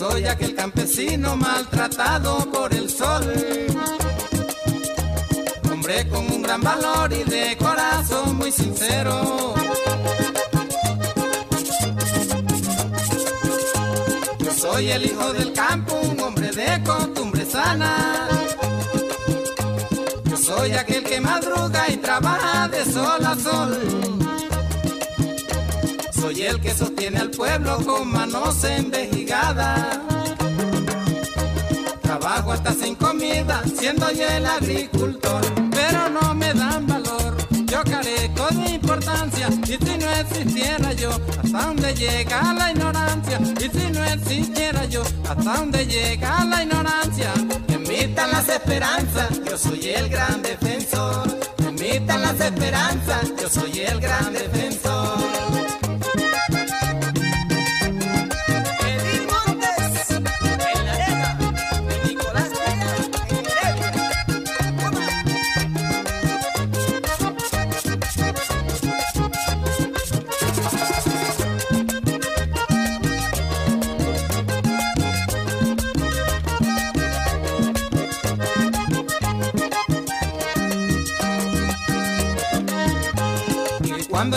Soy 0.02 0.26
aquel 0.26 0.56
campesino 0.56 1.38
maltratado 1.38 2.40
por 2.52 2.74
el 2.74 2.90
sol. 2.90 3.24
Hombre 5.72 6.10
con 6.10 6.26
un 6.26 6.42
gran 6.42 6.60
valor 6.60 7.14
y 7.14 7.24
de 7.24 7.56
corazón 7.56 8.36
muy 8.36 8.52
sincero. 8.52 9.54
Yo 14.40 14.52
soy 14.52 14.90
el 14.90 15.06
hijo 15.06 15.34
del 15.34 15.54
campo, 15.54 15.94
un 16.02 16.20
hombre 16.20 16.50
de 16.50 16.82
costumbre 16.84 17.46
sana. 17.46 18.28
Yo 20.24 20.36
soy 20.36 20.72
aquel 20.72 21.04
que 21.04 21.22
madruga 21.22 21.88
y 21.90 21.98
trabaja 21.98 22.68
de 22.70 22.86
sol 22.86 23.24
a 23.24 23.36
sol. 23.36 24.21
Soy 26.22 26.44
el 26.44 26.62
que 26.62 26.72
sostiene 26.72 27.18
al 27.20 27.32
pueblo 27.32 27.84
con 27.84 28.12
manos 28.12 28.64
envejigadas. 28.64 29.98
Trabajo 32.04 32.52
hasta 32.52 32.74
sin 32.74 32.94
comida, 32.94 33.64
siendo 33.76 34.12
yo 34.12 34.28
el 34.30 34.46
agricultor, 34.46 35.42
pero 35.72 36.10
no 36.10 36.36
me 36.36 36.54
dan 36.54 36.86
valor. 36.86 37.36
Yo 37.66 37.82
carezco 37.84 38.48
de 38.52 38.70
importancia, 38.70 39.50
y 39.50 39.84
si 39.84 39.98
no 39.98 40.12
existiera 40.12 40.94
yo, 40.94 41.10
hasta 41.10 41.66
dónde 41.66 41.92
llega 41.96 42.54
la 42.54 42.70
ignorancia. 42.70 43.40
Y 43.60 43.80
si 43.80 43.92
no 43.92 44.06
existiera 44.06 44.86
yo, 44.86 45.02
hasta 45.28 45.56
dónde 45.56 45.88
llega 45.88 46.46
la 46.46 46.62
ignorancia. 46.62 47.34
Que 47.68 47.74
invitan 47.74 48.30
las 48.30 48.48
esperanzas, 48.48 49.42
yo 49.50 49.58
soy 49.58 49.90
el 49.90 50.08
gran 50.08 50.44
defensor. 50.44 51.40
Que 51.58 51.64
invitan 51.64 52.22
las 52.22 52.40
esperanzas, 52.40 53.32
yo 53.42 53.50
soy 53.50 53.80
el 53.80 54.00
gran 54.00 54.32
defensor. 54.32 55.31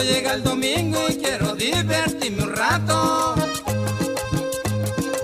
Llega 0.05 0.35
el 0.35 0.43
domingo 0.43 0.99
y 1.09 1.17
quiero 1.17 1.55
divertirme 1.55 2.43
un 2.43 2.53
rato, 2.53 3.35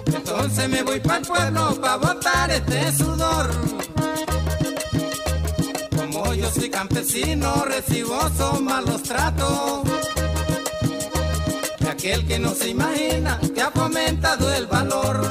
entonces 0.07 0.69
me 0.69 0.83
voy 0.83 1.01
para 1.01 1.19
el 1.19 1.27
pueblo 1.27 1.81
para 1.81 1.97
botar 1.97 2.51
este 2.51 2.93
sudor. 2.93 3.51
Como 5.97 6.35
yo 6.35 6.51
soy 6.51 6.71
campesino, 6.71 7.65
recibo 7.67 8.19
son 8.37 8.65
malos 8.65 9.03
tratos. 9.03 9.85
De 11.79 11.89
aquel 11.89 12.27
que 12.27 12.39
no 12.39 12.55
se 12.55 12.71
imagina 12.71 13.39
que 13.55 13.61
ha 13.61 13.71
fomentado 13.71 14.53
el 14.55 14.67
valor. 14.67 15.29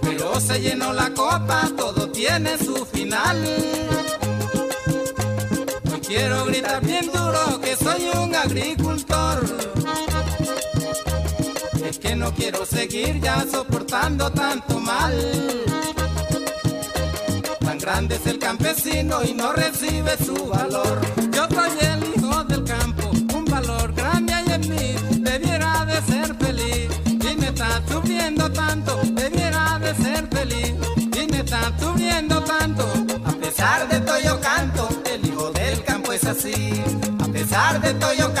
Pero 0.00 0.40
se 0.40 0.60
llenó 0.60 0.92
la 0.92 1.10
copa, 1.10 1.70
todo 1.76 2.08
tiene 2.10 2.56
su 2.58 2.86
final. 2.86 4.03
Quiero 6.16 6.44
gritar 6.44 6.80
bien 6.80 7.06
duro 7.06 7.60
que 7.60 7.74
soy 7.74 8.08
un 8.22 8.32
agricultor. 8.36 9.44
Es 11.84 11.98
que 11.98 12.14
no 12.14 12.32
quiero 12.32 12.64
seguir 12.64 13.20
ya 13.20 13.44
soportando 13.50 14.30
tanto 14.30 14.78
mal. 14.78 15.12
Tan 17.58 17.78
grande 17.80 18.14
es 18.14 18.26
el 18.28 18.38
campesino 18.38 19.24
y 19.24 19.34
no 19.34 19.52
recibe 19.54 20.16
su 20.24 20.36
valor. 20.46 21.00
Pesar 37.54 37.80
de 37.80 37.94
todo 37.94 38.12
yo 38.14 38.33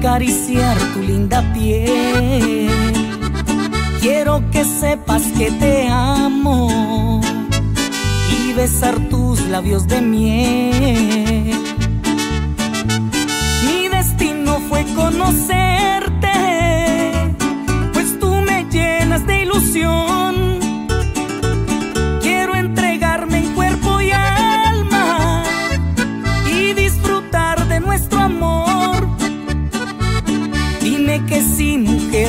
acariciar 0.00 0.78
tu 0.94 1.02
linda 1.02 1.42
piel. 1.52 2.70
Quiero 4.00 4.42
que 4.50 4.64
sepas 4.64 5.22
que 5.36 5.50
te 5.50 5.88
amo 5.88 7.20
y 8.42 8.54
besar 8.54 8.98
tus 9.10 9.42
labios 9.48 9.86
de 9.88 10.00
miel. 10.00 11.54
Mi 13.66 13.88
destino 13.88 14.58
fue 14.70 14.86
conocerte, 14.96 16.32
pues 17.92 18.18
tú 18.18 18.30
me 18.40 18.64
llenas 18.70 19.26
de 19.26 19.42
ilusión. 19.42 20.39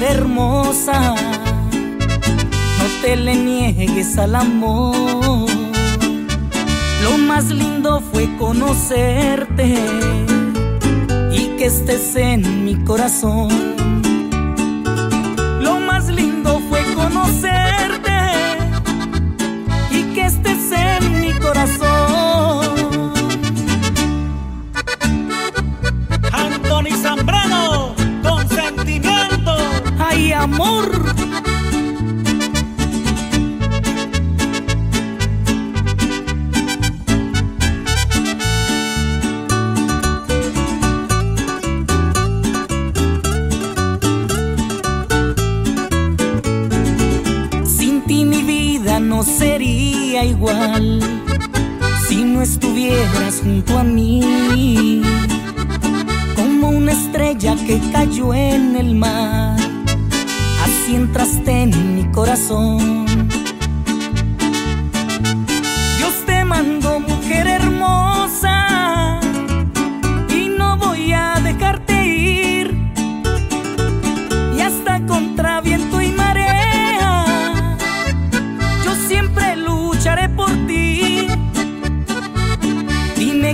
Hermosa, 0.04 1.16
no 1.72 3.02
te 3.02 3.16
le 3.16 3.36
niegues 3.36 4.18
al 4.18 4.36
amor. 4.36 5.50
Lo 7.04 7.18
más 7.18 7.46
lindo 7.50 8.02
fue 8.12 8.30
conocerte 8.38 9.76
y 11.32 11.58
que 11.58 11.66
estés 11.66 12.16
en 12.16 12.66
mi 12.66 12.76
corazón. 12.84 14.01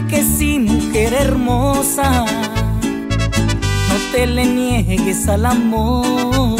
Que 0.07 0.23
sí, 0.23 0.59
mujer 0.59 1.13
hermosa, 1.13 2.25
no 3.89 3.95
te 4.11 4.25
le 4.27 4.45
niegues 4.45 5.27
al 5.27 5.45
amor. 5.45 6.59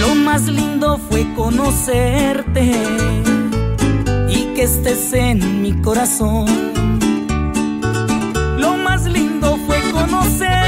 Lo 0.00 0.14
más 0.14 0.46
lindo 0.46 0.98
fue 1.08 1.26
conocerte 1.34 2.72
y 4.28 4.54
que 4.54 4.62
estés 4.64 5.12
en 5.12 5.62
mi 5.62 5.72
corazón. 5.82 6.46
Lo 8.58 8.76
más 8.76 9.04
lindo 9.04 9.58
fue 9.66 9.78
conocerte 9.92 10.63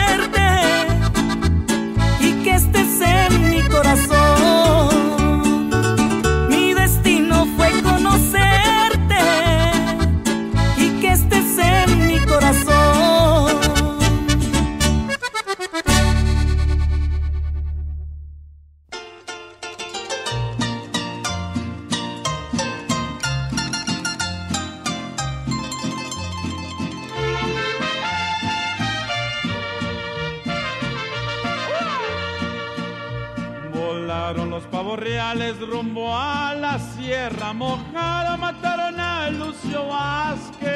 la 37.27 37.31
sierra 37.31 37.53
mojada, 37.53 38.37
mataron 38.37 39.01
a 39.01 39.31
Lucio 39.31 39.87
Vázquez 39.89 40.69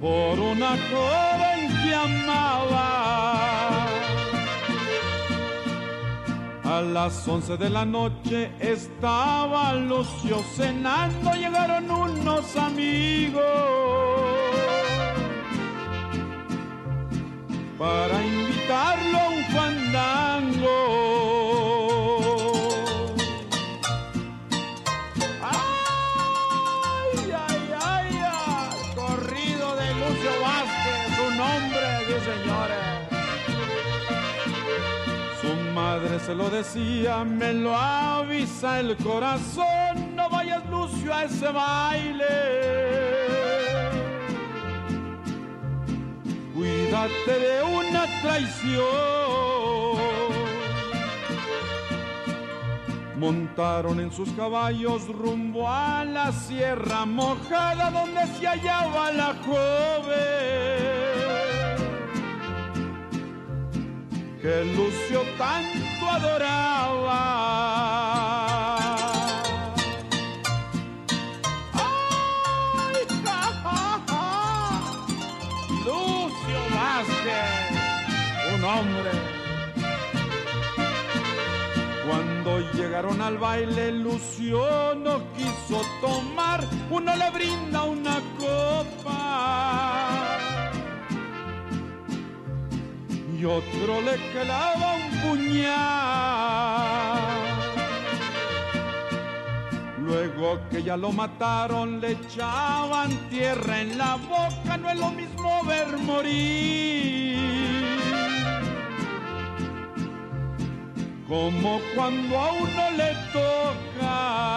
por 0.00 0.38
una 0.38 0.70
joven 0.90 1.68
que 1.82 1.94
amaba. 1.94 3.86
A 6.64 6.80
las 6.82 7.26
once 7.26 7.56
de 7.56 7.70
la 7.70 7.84
noche 7.84 8.52
estaba 8.60 9.72
Lucio 9.74 10.40
cenando, 10.54 11.32
llegaron 11.32 11.90
unos 11.90 12.56
amigos 12.56 13.42
para 17.78 18.22
invitarlo 18.24 19.18
a 19.18 19.28
un 19.28 19.44
fandango. 19.44 20.87
Se 36.18 36.34
lo 36.34 36.50
decía, 36.50 37.24
me 37.24 37.52
lo 37.52 37.74
avisa 37.74 38.80
el 38.80 38.96
corazón, 38.96 40.14
no 40.14 40.28
vayas 40.30 40.64
Lucio 40.68 41.14
a 41.14 41.24
ese 41.24 41.48
baile. 41.48 42.26
Cuídate 46.54 47.38
de 47.38 47.62
una 47.62 48.04
traición. 48.22 49.18
Montaron 53.18 53.98
en 53.98 54.12
sus 54.12 54.30
caballos 54.30 55.08
rumbo 55.08 55.68
a 55.68 56.04
la 56.04 56.30
sierra 56.30 57.04
mojada 57.04 57.90
donde 57.90 58.26
se 58.38 58.46
hallaba 58.46 59.10
la 59.12 59.34
joven 59.44 60.77
que 64.48 64.64
Lucio 64.64 65.20
tanto 65.36 66.08
adoraba. 66.08 67.20
¡Ay, 71.74 73.04
ja, 73.24 73.42
ja, 73.62 74.00
ja! 74.08 74.24
Lucio 75.84 76.60
Vázquez, 76.74 77.60
un 78.54 78.60
hombre. 78.64 79.12
Cuando 82.06 82.50
llegaron 82.72 83.20
al 83.20 83.36
baile, 83.36 83.92
Lucio 83.92 84.94
no 84.94 85.30
quiso 85.34 85.82
tomar, 86.00 86.64
uno 86.88 87.14
le 87.16 87.30
brinda 87.32 87.82
una 87.82 88.18
copa 88.38 90.37
y 93.38 93.44
otro 93.44 94.00
le 94.00 94.16
clava 94.32 94.96
un 94.96 95.10
puñal. 95.20 95.68
Luego 100.00 100.58
que 100.70 100.82
ya 100.82 100.96
lo 100.96 101.12
mataron, 101.12 102.00
le 102.00 102.12
echaban 102.12 103.10
tierra 103.30 103.80
en 103.80 103.96
la 103.96 104.16
boca, 104.16 104.76
no 104.76 104.90
es 104.90 104.98
lo 104.98 105.10
mismo 105.10 105.62
ver 105.64 105.96
morir. 105.98 107.38
Como 111.28 111.80
cuando 111.94 112.38
a 112.38 112.52
uno 112.52 112.90
le 112.96 113.14
toca. 113.32 114.48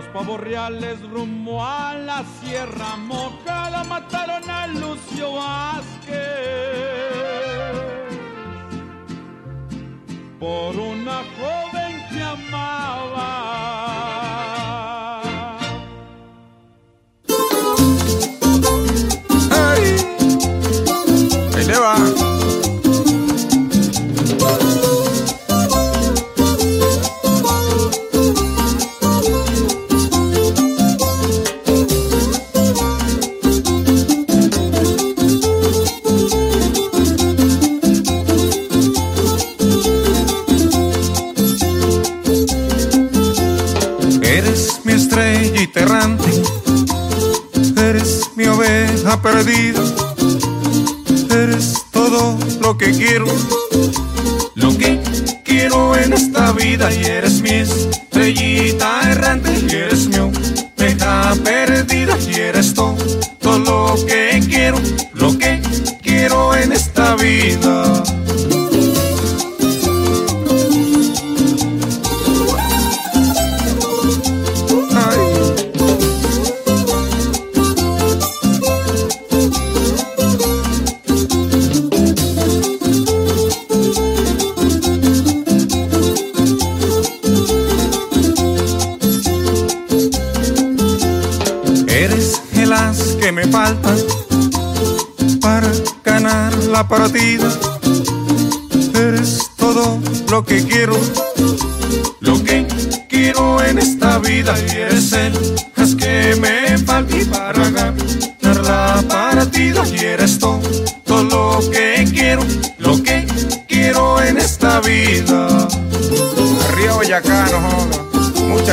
los 0.00 0.08
pavos 0.14 0.40
reales 0.40 0.98
rumbo 1.10 1.62
a 1.62 1.94
la 1.94 2.24
sierra 2.40 2.96
mojada 2.96 3.84
mataron 3.84 4.48
a 4.48 4.66
Lucio 4.68 5.34
Vázquez 5.34 6.16
por 10.38 10.74
una 10.74 11.22
joven 11.38 12.02
que 12.10 12.22
amaba. 12.22 14.09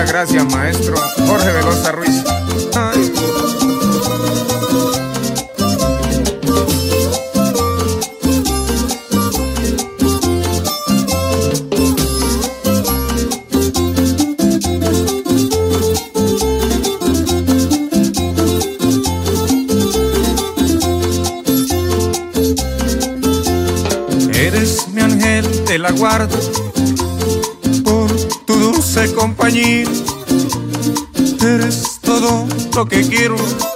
Gracias, 0.07 0.45
maestro 0.51 0.95
Jorge 1.27 1.51
Velosa 1.51 1.91
Ruiz. 1.91 2.23
Eres 24.33 24.87
mi 24.93 25.01
ángel 25.01 25.65
de 25.65 25.77
la 25.77 25.91
guarda 25.91 26.56
lo 32.77 32.85
que 32.85 33.01
quiero. 33.01 33.66